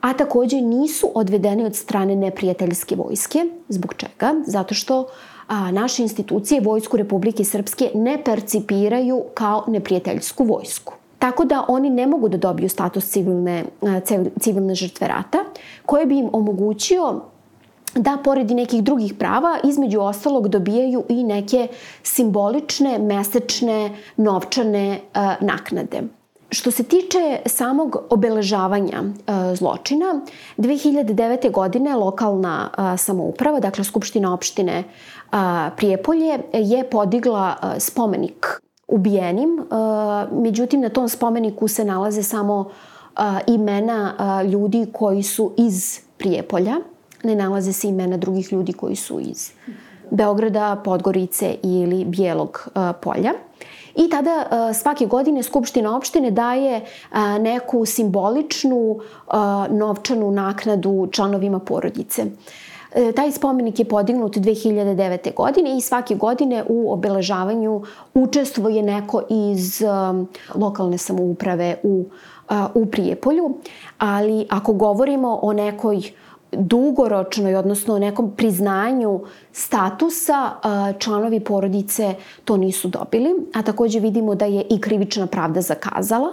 a 0.00 0.12
takođe 0.12 0.60
nisu 0.60 1.10
odvedeni 1.14 1.64
od 1.64 1.76
strane 1.76 2.16
neprijateljske 2.16 2.96
vojske. 2.96 3.38
Zbog 3.68 3.94
čega? 3.94 4.34
Zato 4.46 4.74
što 4.74 5.06
a, 5.48 5.70
naše 5.70 6.02
institucije 6.02 6.60
Vojsku 6.60 6.96
Republike 6.96 7.44
Srpske 7.44 7.90
ne 7.94 8.24
percipiraju 8.24 9.22
kao 9.34 9.64
neprijateljsku 9.66 10.44
vojsku. 10.44 10.92
Tako 11.18 11.44
da 11.44 11.64
oni 11.68 11.90
ne 11.90 12.06
mogu 12.06 12.28
da 12.28 12.36
dobiju 12.36 12.68
status 12.68 13.04
civilne, 13.04 13.64
civilne 14.40 14.74
žrtve 14.74 15.08
rata, 15.08 15.38
koje 15.86 16.06
bi 16.06 16.18
im 16.18 16.30
omogućio 16.32 17.20
da 17.94 18.18
pored 18.24 18.50
nekih 18.50 18.82
drugih 18.84 19.14
prava, 19.14 19.58
između 19.64 20.00
ostalog 20.00 20.48
dobijaju 20.48 21.04
i 21.08 21.24
neke 21.24 21.68
simbolične, 22.02 22.98
mesečne, 22.98 23.90
novčane 24.16 25.00
uh, 25.14 25.46
naknade. 25.46 26.02
Što 26.50 26.70
se 26.70 26.82
tiče 26.82 27.38
samog 27.46 27.96
obeležavanja 28.10 29.02
e, 29.02 29.54
zločina, 29.54 30.20
2009. 30.58 31.50
godine 31.50 31.96
lokalna 31.96 32.70
e, 32.70 32.96
samouprava, 32.96 33.60
dakle 33.60 33.84
Skupština 33.84 34.34
opštine 34.34 34.72
e, 34.72 34.84
Prijepolje, 35.76 36.38
je 36.52 36.90
podigla 36.90 37.56
e, 37.76 37.80
spomenik 37.80 38.46
ubijenim. 38.88 39.58
E, 39.58 39.64
međutim, 40.32 40.80
na 40.80 40.88
tom 40.88 41.08
spomeniku 41.08 41.68
se 41.68 41.84
nalaze 41.84 42.22
samo 42.22 42.70
e, 42.70 43.20
imena 43.46 44.14
e, 44.18 44.48
ljudi 44.48 44.86
koji 44.92 45.22
su 45.22 45.52
iz 45.56 46.00
Prijepolja. 46.18 46.76
Ne 47.22 47.34
nalaze 47.34 47.72
se 47.72 47.88
imena 47.88 48.16
drugih 48.16 48.52
ljudi 48.52 48.72
koji 48.72 48.96
su 48.96 49.20
iz 49.20 49.50
Beograda, 50.10 50.80
Podgorice 50.84 51.56
ili 51.62 52.04
Bijelog 52.04 52.68
polja. 53.02 53.32
I 53.94 54.10
tada 54.10 54.48
svake 54.74 55.06
godine 55.06 55.42
Skupština 55.42 55.96
opštine 55.96 56.30
daje 56.30 56.80
neku 57.40 57.84
simboličnu 57.84 58.98
novčanu 59.70 60.30
naknadu 60.30 61.08
članovima 61.12 61.58
porodice. 61.58 62.24
Taj 63.16 63.32
spomenik 63.32 63.78
je 63.78 63.84
podignut 63.84 64.36
2009. 64.36 65.34
godine 65.34 65.76
i 65.76 65.80
svake 65.80 66.14
godine 66.14 66.64
u 66.68 66.92
obeležavanju 66.92 67.82
učestvuje 68.14 68.82
neko 68.82 69.22
iz 69.30 69.82
lokalne 70.54 70.98
samouprave 70.98 71.76
u, 71.82 72.04
u 72.74 72.86
Prijepolju. 72.86 73.54
Ali 73.98 74.46
ako 74.50 74.72
govorimo 74.72 75.38
o 75.42 75.52
nekoj 75.52 75.96
uh, 75.96 76.02
dugoročnoj, 76.52 77.54
odnosno 77.54 77.98
nekom 77.98 78.30
priznanju 78.36 79.20
statusa, 79.52 80.50
članovi 80.98 81.40
porodice 81.40 82.14
to 82.44 82.56
nisu 82.56 82.88
dobili. 82.88 83.34
A 83.54 83.62
takođe 83.62 84.00
vidimo 84.00 84.34
da 84.34 84.44
je 84.44 84.66
i 84.70 84.80
krivična 84.80 85.26
pravda 85.26 85.60
zakazala. 85.60 86.32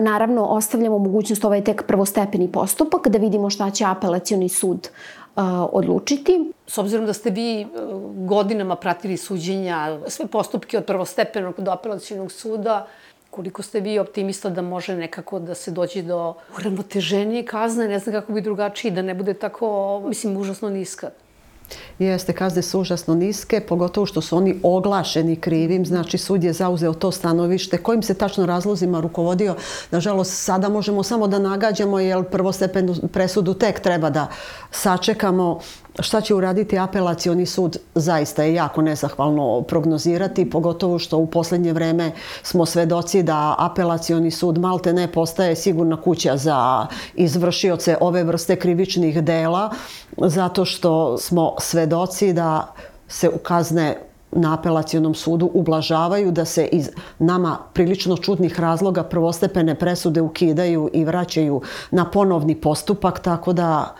Naravno, 0.00 0.44
ostavljamo 0.44 0.98
mogućnost, 0.98 1.44
ovaj 1.44 1.64
tek 1.64 1.82
prvostepeni 1.86 2.52
postupak, 2.52 3.08
da 3.08 3.18
vidimo 3.18 3.50
šta 3.50 3.70
će 3.70 3.84
apelacioni 3.84 4.48
sud 4.48 4.88
odlučiti. 5.72 6.52
S 6.66 6.78
obzirom 6.78 7.06
da 7.06 7.12
ste 7.12 7.30
vi 7.30 7.66
godinama 8.26 8.76
pratili 8.76 9.16
suđenja, 9.16 9.98
sve 10.08 10.26
postupke 10.26 10.78
od 10.78 10.84
prvostepenog 10.84 11.54
do 11.60 11.70
apelacijonog 11.70 12.32
suda, 12.32 12.86
koliko 13.30 13.62
ste 13.62 13.80
vi 13.80 13.98
optimista 13.98 14.50
da 14.50 14.62
može 14.62 14.96
nekako 14.96 15.38
da 15.38 15.54
se 15.54 15.70
dođe 15.70 16.02
do 16.02 16.34
uravnoteženije 16.58 17.44
kazne, 17.44 17.88
ne 17.88 17.98
znam 17.98 18.14
kako 18.14 18.32
bi 18.32 18.40
drugačiji, 18.40 18.90
da 18.90 19.02
ne 19.02 19.14
bude 19.14 19.34
tako, 19.34 20.00
mislim, 20.06 20.36
užasno 20.36 20.70
niska. 20.70 21.10
Jeste, 21.98 22.32
kazne 22.32 22.62
su 22.62 22.80
užasno 22.80 23.14
niske, 23.14 23.60
pogotovo 23.60 24.06
što 24.06 24.20
su 24.20 24.36
oni 24.36 24.60
oglašeni 24.62 25.36
krivim, 25.36 25.86
znači 25.86 26.18
sud 26.18 26.44
je 26.44 26.52
zauzeo 26.52 26.92
to 26.94 27.10
stanovište. 27.10 27.78
Kojim 27.78 28.02
se 28.02 28.14
tačno 28.14 28.46
razlozima 28.46 29.00
rukovodio, 29.00 29.56
nažalost, 29.90 30.44
sada 30.44 30.68
možemo 30.68 31.02
samo 31.02 31.26
da 31.26 31.38
nagađamo, 31.38 31.98
jer 31.98 32.24
prvostepenu 32.24 32.94
presudu 33.12 33.54
tek 33.54 33.80
treba 33.80 34.10
da 34.10 34.28
sačekamo. 34.70 35.60
Šta 35.98 36.20
će 36.20 36.34
uraditi 36.34 36.78
apelacioni 36.78 37.46
sud 37.46 37.76
zaista 37.94 38.42
je 38.42 38.54
jako 38.54 38.82
nezahvalno 38.82 39.62
prognozirati, 39.62 40.50
pogotovo 40.50 40.98
što 40.98 41.18
u 41.18 41.26
poslednje 41.26 41.72
vreme 41.72 42.12
smo 42.42 42.66
svedoci 42.66 43.22
da 43.22 43.54
apelacioni 43.58 44.30
sud 44.30 44.58
malte 44.58 44.92
ne 44.92 45.12
postaje 45.12 45.56
sigurna 45.56 46.02
kuća 46.02 46.36
za 46.36 46.86
izvršioce 47.14 47.96
ove 48.00 48.24
vrste 48.24 48.56
krivičnih 48.56 49.22
dela, 49.22 49.70
zato 50.16 50.64
što 50.64 51.18
smo 51.18 51.54
svedoci 51.58 52.32
da 52.32 52.74
se 53.08 53.28
u 53.28 53.38
kazne 53.38 53.96
na 54.32 54.54
apelacijonom 54.54 55.14
sudu 55.14 55.50
ublažavaju, 55.54 56.32
da 56.32 56.44
se 56.44 56.66
iz 56.66 56.90
nama 57.18 57.58
prilično 57.72 58.16
čudnih 58.16 58.60
razloga 58.60 59.02
prvostepene 59.02 59.74
presude 59.74 60.20
ukidaju 60.20 60.90
i 60.92 61.04
vraćaju 61.04 61.60
na 61.90 62.10
ponovni 62.10 62.54
postupak, 62.60 63.20
tako 63.20 63.52
da 63.52 63.94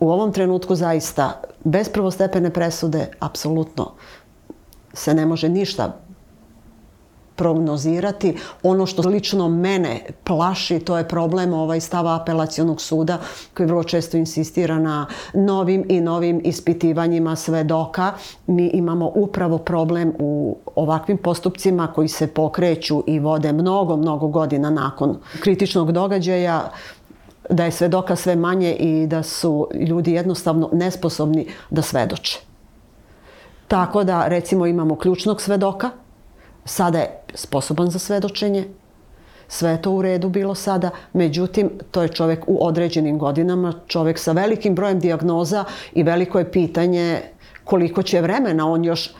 u 0.00 0.10
ovom 0.10 0.32
trenutku 0.32 0.74
zaista 0.74 1.40
bez 1.64 1.88
prvostepene 1.88 2.50
presude 2.50 3.06
apsolutno 3.20 3.90
se 4.94 5.14
ne 5.14 5.26
može 5.26 5.48
ništa 5.48 5.96
prognozirati. 7.42 8.36
Ono 8.62 8.86
što 8.86 9.08
lično 9.08 9.48
mene 9.48 10.00
plaši, 10.24 10.78
to 10.78 10.98
je 10.98 11.08
problem 11.08 11.54
ovaj 11.54 11.80
stava 11.80 12.14
apelacijonog 12.20 12.80
suda 12.80 13.18
koji 13.56 13.66
vrlo 13.66 13.84
često 13.84 14.16
insistira 14.16 14.78
na 14.78 15.06
novim 15.34 15.84
i 15.88 16.00
novim 16.00 16.40
ispitivanjima 16.44 17.36
svedoka. 17.36 18.12
Mi 18.46 18.66
imamo 18.66 19.10
upravo 19.14 19.58
problem 19.58 20.12
u 20.18 20.56
ovakvim 20.74 21.18
postupcima 21.18 21.86
koji 21.86 22.08
se 22.08 22.26
pokreću 22.26 23.02
i 23.06 23.18
vode 23.18 23.52
mnogo, 23.52 23.96
mnogo 23.96 24.28
godina 24.28 24.70
nakon 24.70 25.18
kritičnog 25.40 25.92
događaja 25.92 26.70
da 27.50 27.64
je 27.64 27.72
svedoka 27.72 28.16
sve 28.16 28.36
manje 28.36 28.72
i 28.74 29.06
da 29.06 29.22
su 29.22 29.68
ljudi 29.74 30.12
jednostavno 30.12 30.70
nesposobni 30.72 31.46
da 31.70 31.82
svedoče. 31.82 32.38
Tako 33.68 34.04
da, 34.04 34.28
recimo, 34.28 34.66
imamo 34.66 34.96
ključnog 34.96 35.42
svedoka, 35.42 35.90
sada 36.64 36.98
je 36.98 37.20
sposoban 37.34 37.90
za 37.90 37.98
svedočenje, 37.98 38.68
sve 39.48 39.70
je 39.70 39.82
to 39.82 39.90
u 39.90 40.02
redu 40.02 40.28
bilo 40.28 40.54
sada, 40.54 40.90
međutim, 41.12 41.70
to 41.90 42.02
je 42.02 42.08
čovek 42.08 42.44
u 42.46 42.66
određenim 42.66 43.18
godinama, 43.18 43.72
čovek 43.86 44.18
sa 44.18 44.32
velikim 44.32 44.74
brojem 44.74 45.00
dijagnoza 45.00 45.64
i 45.92 46.02
veliko 46.02 46.38
je 46.38 46.52
pitanje 46.52 47.20
koliko 47.64 48.02
će 48.02 48.20
vremena 48.20 48.70
on 48.70 48.84
još 48.84 49.10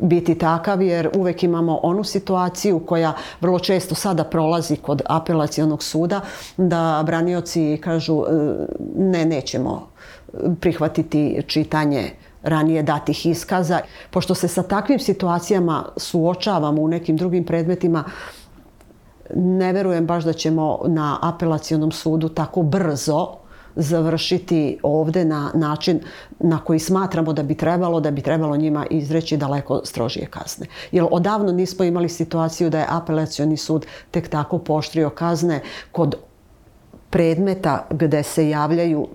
biti 0.00 0.38
takav 0.38 0.82
jer 0.82 1.10
uvek 1.16 1.42
imamo 1.42 1.80
onu 1.82 2.04
situaciju 2.04 2.78
koja 2.86 3.12
vrlo 3.40 3.58
često 3.58 3.94
sada 3.94 4.24
prolazi 4.24 4.76
kod 4.76 5.02
apelacijonog 5.06 5.82
suda 5.82 6.20
da 6.56 7.02
branioci 7.06 7.78
kažu 7.82 8.22
e, 8.22 8.32
ne, 8.96 9.24
nećemo 9.24 9.88
prihvatiti 10.60 11.42
čitanje 11.46 12.10
ranije 12.44 12.82
datih 12.82 13.26
iskaza. 13.26 13.80
Pošto 14.10 14.34
se 14.34 14.48
sa 14.48 14.62
takvim 14.62 14.98
situacijama 14.98 15.84
suočavamo 15.96 16.82
u 16.82 16.88
nekim 16.88 17.16
drugim 17.16 17.44
predmetima, 17.44 18.04
ne 19.34 19.72
verujem 19.72 20.06
baš 20.06 20.24
da 20.24 20.32
ćemo 20.32 20.78
na 20.86 21.18
apelacijonom 21.22 21.92
sudu 21.92 22.28
tako 22.28 22.62
brzo 22.62 23.44
završiti 23.76 24.78
ovde 24.82 25.24
na 25.24 25.50
način 25.54 26.00
na 26.38 26.58
koji 26.58 26.78
smatramo 26.78 27.32
da 27.32 27.42
bi 27.42 27.54
trebalo, 27.54 28.00
da 28.00 28.10
bi 28.10 28.22
trebalo 28.22 28.56
njima 28.56 28.86
izreći 28.90 29.36
daleko 29.36 29.80
strožije 29.84 30.26
kazne. 30.26 30.66
Jer 30.92 31.06
odavno 31.10 31.52
nismo 31.52 31.84
imali 31.84 32.08
situaciju 32.08 32.70
da 32.70 32.78
je 32.78 32.86
apelacioni 32.88 33.56
sud 33.56 33.86
tek 34.10 34.28
tako 34.28 34.58
poštrio 34.58 35.10
kazne 35.10 35.60
kod 35.92 36.14
predmeta 37.10 37.86
gde 37.90 38.22
se 38.22 38.48
javljaju 38.48 39.08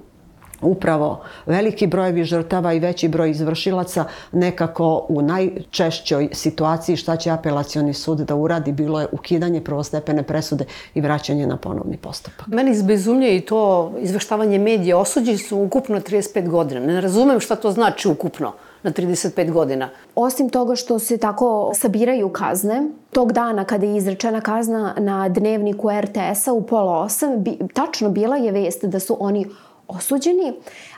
upravo 0.62 1.22
veliki 1.46 1.88
brojevi 1.88 2.24
žrtava 2.24 2.74
i 2.74 2.80
veći 2.80 3.08
broj 3.08 3.32
izvršilaca 3.32 4.06
nekako 4.32 5.06
u 5.10 5.22
najčešćoj 5.22 6.30
situaciji 6.32 6.96
šta 6.96 7.18
će 7.18 7.32
apelacioni 7.32 7.94
sud 7.94 8.20
da 8.20 8.36
uradi 8.36 8.72
bilo 8.72 9.02
je 9.02 9.08
ukidanje 9.12 9.62
prvostepene 9.62 10.24
presude 10.24 10.66
i 10.94 11.02
vraćanje 11.02 11.48
na 11.48 11.58
ponovni 11.58 11.98
postupak. 11.98 12.48
Meni 12.48 12.72
izbezumlje 12.72 13.38
i 13.38 13.42
to 13.42 13.92
izveštavanje 14.00 14.60
medija. 14.60 14.98
Osuđeni 14.98 15.38
su 15.38 15.58
ukupno 15.58 16.00
35 16.00 16.50
godina. 16.50 16.82
Ne 16.82 17.02
razumem 17.02 17.40
šta 17.40 17.56
to 17.56 17.72
znači 17.72 18.08
ukupno 18.08 18.54
na 18.84 18.92
35 18.92 19.52
godina. 19.52 19.90
Osim 20.16 20.50
toga 20.50 20.76
što 20.76 21.00
se 21.00 21.18
tako 21.18 21.72
sabiraju 21.76 22.30
kazne, 22.30 22.90
tog 23.12 23.32
dana 23.32 23.64
kada 23.64 23.86
je 23.86 23.98
izrečena 23.98 24.42
kazna 24.42 24.96
na 24.98 25.30
dnevniku 25.30 25.90
RTS-a 26.02 26.54
u 26.54 26.62
pola 26.62 27.00
osam, 27.00 27.44
bi, 27.44 27.58
tačno 27.74 28.10
bila 28.10 28.38
je 28.38 28.52
vest 28.52 28.86
da 28.86 29.00
su 29.00 29.18
oni 29.20 29.46
osuđeni, 29.90 30.54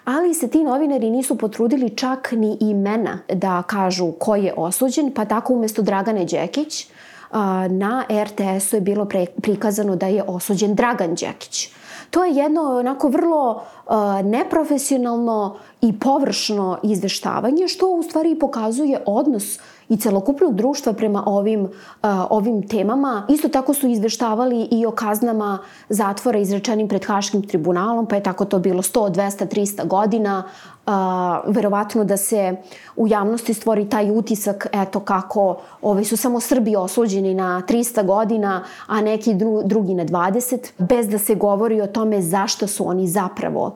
ali 0.06 0.34
se 0.34 0.48
ti 0.48 0.64
novinari 0.64 1.10
nisu 1.10 1.38
potrudili 1.38 1.90
čak 1.90 2.32
ni 2.32 2.58
imena 2.60 3.20
da 3.34 3.64
kažu 3.68 4.12
ko 4.12 4.36
je 4.36 4.54
osuđen, 4.58 5.12
pa 5.14 5.26
tako 5.26 5.54
umesto 5.54 5.82
Dragane 5.82 6.26
Đekić 6.26 6.88
na 7.70 8.06
RTS-u 8.24 8.76
je 8.76 8.82
bilo 8.82 9.08
prikazano 9.42 9.96
da 9.96 10.08
je 10.08 10.24
osuđen 10.28 10.76
Dragan 10.76 11.16
Đekić. 11.16 11.70
To 12.10 12.24
je 12.24 12.36
jedno 12.36 12.62
onako 12.62 13.10
vrlo 13.10 13.64
neprofesionalno 14.24 15.58
i 15.82 16.00
površno 16.00 16.80
izveštavanje, 16.84 17.68
što 17.68 17.90
u 17.90 18.04
stvari 18.04 18.40
pokazuje 18.40 19.04
odnos 19.06 19.60
i 19.92 19.98
celokupnog 19.98 20.56
društva 20.56 20.94
prema 20.94 21.24
ovim, 21.26 21.70
ovim 22.30 22.68
temama. 22.68 23.26
Isto 23.30 23.50
tako 23.50 23.74
su 23.74 23.88
izveštavali 23.88 24.68
i 24.72 24.86
o 24.86 24.92
kaznama 24.92 25.60
zatvora 25.90 26.40
izrečenim 26.40 26.88
pred 26.88 27.06
Haškim 27.06 27.48
tribunalom, 27.48 28.06
pa 28.06 28.16
je 28.16 28.24
tako 28.24 28.46
to 28.46 28.60
bilo 28.60 28.82
100, 28.82 29.12
200, 29.12 29.48
300 29.48 29.88
godina. 29.88 30.44
Verovatno 31.48 32.04
da 32.04 32.18
se 32.18 32.56
u 32.96 33.08
javnosti 33.08 33.54
stvori 33.54 33.90
taj 33.90 34.12
utisak, 34.12 34.68
eto 34.72 35.00
kako 35.00 35.58
ovi 35.82 36.06
su 36.06 36.18
samo 36.18 36.40
Srbi 36.40 36.76
osuđeni 36.76 37.34
na 37.34 37.62
300 37.68 38.06
godina, 38.06 38.64
a 38.88 39.02
neki 39.02 39.34
dru, 39.34 39.62
drugi 39.66 39.94
na 39.94 40.06
20, 40.06 40.58
bez 40.78 41.10
da 41.10 41.18
se 41.18 41.36
govori 41.36 41.82
o 41.82 41.88
tome 41.88 42.22
zašto 42.22 42.68
su 42.68 42.88
oni 42.88 43.08
zapravo, 43.08 43.76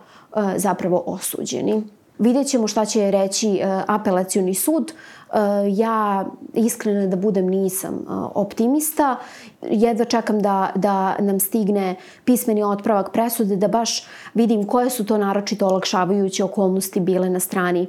zapravo 0.55 1.03
osuđeni. 1.05 1.83
Vidjet 2.19 2.47
ćemo 2.47 2.67
šta 2.67 2.85
će 2.85 3.11
reći 3.11 3.61
apelacioni 3.87 4.53
sud. 4.53 4.93
Uh, 5.29 5.39
ja 5.77 6.25
iskreno 6.53 7.07
da 7.07 7.15
budem 7.15 7.47
nisam 7.47 7.93
uh, 7.93 8.31
optimista. 8.35 9.15
Jedva 9.61 10.05
čekam 10.05 10.39
da, 10.39 10.71
da 10.75 11.17
nam 11.19 11.39
stigne 11.39 11.95
pismeni 12.25 12.63
otpravak 12.63 13.11
presude, 13.11 13.55
da 13.55 13.67
baš 13.67 14.07
vidim 14.33 14.67
koje 14.67 14.89
su 14.89 15.05
to 15.05 15.17
naročito 15.17 15.67
olakšavajuće 15.67 16.43
okolnosti 16.43 16.99
bile 16.99 17.29
na 17.29 17.39
strani 17.39 17.87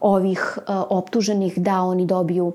ovih 0.00 0.58
optuženih 0.68 1.58
da 1.58 1.82
oni 1.82 2.06
dobiju 2.06 2.52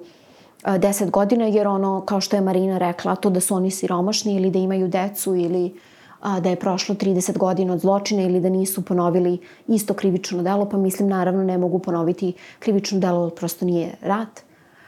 10 0.63 1.09
godina, 1.09 1.45
jer 1.45 1.67
ono, 1.67 2.01
kao 2.01 2.21
što 2.21 2.35
je 2.35 2.41
Marina 2.41 2.77
rekla, 2.77 3.15
to 3.15 3.29
da 3.29 3.39
su 3.39 3.55
oni 3.55 3.71
siromašni 3.71 4.35
ili 4.35 4.51
da 4.51 4.59
imaju 4.59 4.87
decu 4.87 5.35
ili 5.35 5.75
a, 6.23 6.39
da 6.39 6.49
je 6.49 6.55
prošlo 6.55 6.95
30 6.95 7.38
godina 7.38 7.73
od 7.73 7.79
zločina 7.79 8.23
ili 8.23 8.39
da 8.39 8.49
nisu 8.49 8.86
ponovili 8.86 9.38
isto 9.67 9.93
krivično 9.93 10.43
delo, 10.43 10.69
pa 10.69 10.77
mislim 10.77 11.09
naravno 11.09 11.43
ne 11.43 11.57
mogu 11.57 11.79
ponoviti 11.79 12.33
krivično 12.59 12.99
delo, 12.99 13.29
prosto 13.29 13.65
nije 13.65 13.95
rat. 14.01 14.41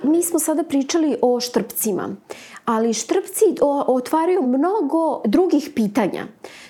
Mi 0.03 0.23
smo 0.23 0.39
sada 0.39 0.63
pričali 0.63 1.17
o 1.21 1.39
štrpcima, 1.39 2.09
ali 2.65 2.93
štrpci 2.93 3.45
otvaraju 3.87 4.41
mnogo 4.41 5.21
drugih 5.25 5.71
pitanja. 5.75 6.25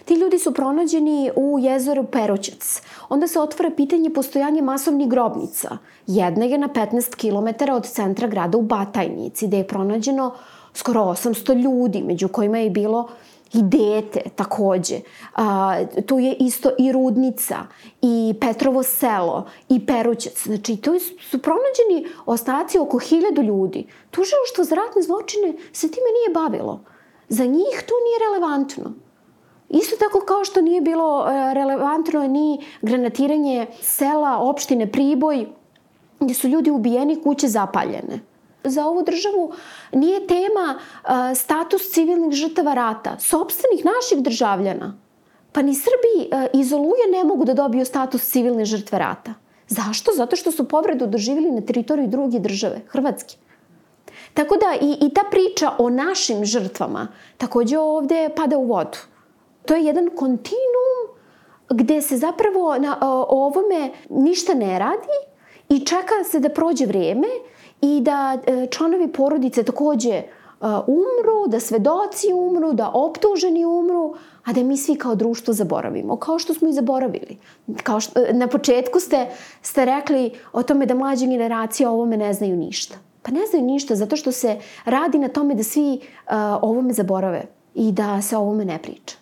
Ti 0.05 0.13
ljudi 0.13 0.39
su 0.39 0.53
pronađeni 0.53 1.31
u 1.35 1.59
jezeru 1.59 2.03
Peroćac. 2.03 2.81
Onda 3.09 3.27
se 3.27 3.39
otvara 3.39 3.71
pitanje 3.77 4.09
postojanja 4.09 4.63
masovnih 4.63 5.07
grobnica. 5.07 5.77
Jedna 6.07 6.45
je 6.45 6.57
na 6.57 6.67
15 6.67 7.15
km 7.15 7.71
od 7.71 7.85
centra 7.85 8.27
grada 8.27 8.57
u 8.57 8.61
Batajnici, 8.61 9.47
gde 9.47 9.57
je 9.57 9.67
pronađeno 9.67 10.33
skoro 10.73 11.01
800 11.01 11.61
ljudi, 11.63 12.03
među 12.03 12.27
kojima 12.27 12.57
je 12.57 12.69
bilo 12.69 13.07
i 13.55 13.63
dete 13.63 14.21
takođe. 14.35 14.99
A, 15.35 15.77
tu 16.05 16.19
je 16.19 16.35
isto 16.39 16.71
i 16.79 16.91
Rudnica, 16.91 17.57
i 18.01 18.35
Petrovo 18.41 18.83
selo, 18.83 19.47
i 19.69 19.85
Perućac. 19.85 20.43
Znači, 20.43 20.77
tu 20.77 20.91
su 20.99 21.41
pronađeni 21.41 22.07
ostaci 22.25 22.79
oko 22.79 22.99
hiljadu 22.99 23.41
ljudi. 23.41 23.87
Tužilaštvo 24.11 24.63
za 24.63 24.75
ratne 24.75 25.01
zločine 25.01 25.53
se 25.73 25.91
time 25.91 26.07
nije 26.17 26.33
bavilo. 26.33 26.83
Za 27.29 27.45
njih 27.45 27.83
to 27.87 27.93
nije 28.05 28.19
relevantno. 28.27 28.93
Isto 29.69 29.95
tako 29.95 30.25
kao 30.25 30.45
što 30.45 30.61
nije 30.61 30.81
bilo 30.81 31.27
e, 31.27 31.53
relevantno 31.53 32.27
ni 32.27 32.65
granatiranje 32.81 33.67
sela, 33.81 34.37
opštine 34.37 34.91
Priboj, 34.91 35.47
gde 36.19 36.33
su 36.33 36.47
ljudi 36.47 36.71
ubijeni, 36.71 37.21
kuće 37.23 37.47
zapaljene 37.47 38.34
za 38.65 38.85
ovu 38.85 39.03
državu 39.03 39.51
nije 39.91 40.27
tema 40.27 40.79
uh, 40.79 41.09
status 41.35 41.89
civilnih 41.91 42.33
žrtava 42.33 42.73
rata, 42.73 43.19
sobstvenih 43.19 43.85
naših 43.85 44.23
državljana. 44.23 44.97
Pa 45.51 45.61
ni 45.61 45.75
Srbi 45.75 46.29
uh, 46.31 46.61
iz 46.61 46.73
Oluje 46.73 47.11
ne 47.11 47.23
mogu 47.23 47.45
da 47.45 47.53
dobiju 47.53 47.85
status 47.85 48.21
civilne 48.21 48.65
žrtve 48.65 48.99
rata. 48.99 49.33
Zašto? 49.67 50.11
Zato 50.15 50.35
što 50.35 50.51
su 50.51 50.67
povredu 50.67 51.07
doživjeli 51.07 51.51
na 51.51 51.61
teritoriji 51.61 52.07
druge 52.07 52.39
države, 52.39 52.81
Hrvatske. 52.87 53.35
Tako 54.33 54.57
da 54.57 54.75
i, 54.81 55.07
i 55.07 55.13
ta 55.13 55.21
priča 55.31 55.71
o 55.77 55.89
našim 55.89 56.45
žrtvama 56.45 57.07
takođe 57.37 57.77
ovde 57.77 58.29
pada 58.35 58.57
u 58.57 58.65
vodu. 58.65 58.97
To 59.65 59.75
je 59.75 59.83
jedan 59.83 60.09
kontinuum 60.15 61.15
gde 61.69 62.01
se 62.01 62.17
zapravo 62.17 62.77
na 62.77 62.97
o 63.01 63.45
ovome 63.45 63.91
ništa 64.09 64.53
ne 64.53 64.79
radi 64.79 65.17
i 65.69 65.85
čeka 65.85 66.23
se 66.31 66.39
da 66.39 66.49
prođe 66.49 66.85
vreme 66.85 67.27
i 67.81 68.01
da 68.01 68.37
e, 68.47 68.67
članovi 68.71 69.07
porodice 69.07 69.63
takođe 69.63 70.13
e, 70.13 70.25
umru, 70.87 71.47
da 71.47 71.59
svedoci 71.59 72.33
umru, 72.33 72.73
da 72.73 72.91
optuženi 72.93 73.65
umru, 73.65 74.13
a 74.43 74.53
da 74.53 74.63
mi 74.63 74.77
svi 74.77 74.95
kao 74.95 75.15
društvo 75.15 75.53
zaboravimo, 75.53 76.17
kao 76.17 76.39
što 76.39 76.53
smo 76.53 76.69
i 76.69 76.73
zaboravili. 76.73 77.37
Kao 77.83 77.99
što, 77.99 78.19
e, 78.19 78.33
na 78.33 78.47
početku 78.47 78.99
ste, 78.99 79.27
ste 79.61 79.85
rekli 79.85 80.31
o 80.53 80.63
tome 80.63 80.85
da 80.85 80.95
mlađe 80.95 81.27
generacije 81.27 81.87
o 81.87 81.91
ovome 81.91 82.17
ne 82.17 82.33
znaju 82.33 82.55
ništa. 82.55 82.95
Pa 83.21 83.31
ne 83.31 83.45
znaju 83.49 83.65
ništa 83.65 83.95
zato 83.95 84.15
što 84.15 84.31
se 84.31 84.59
radi 84.85 85.17
na 85.17 85.27
tome 85.27 85.55
da 85.55 85.63
svi 85.63 85.99
uh, 85.99 86.33
ovome 86.61 86.93
zaborave 86.93 87.45
i 87.75 87.91
da 87.91 88.21
se 88.21 88.37
ovome 88.37 88.65
ne 88.65 88.81
priča. 88.81 89.15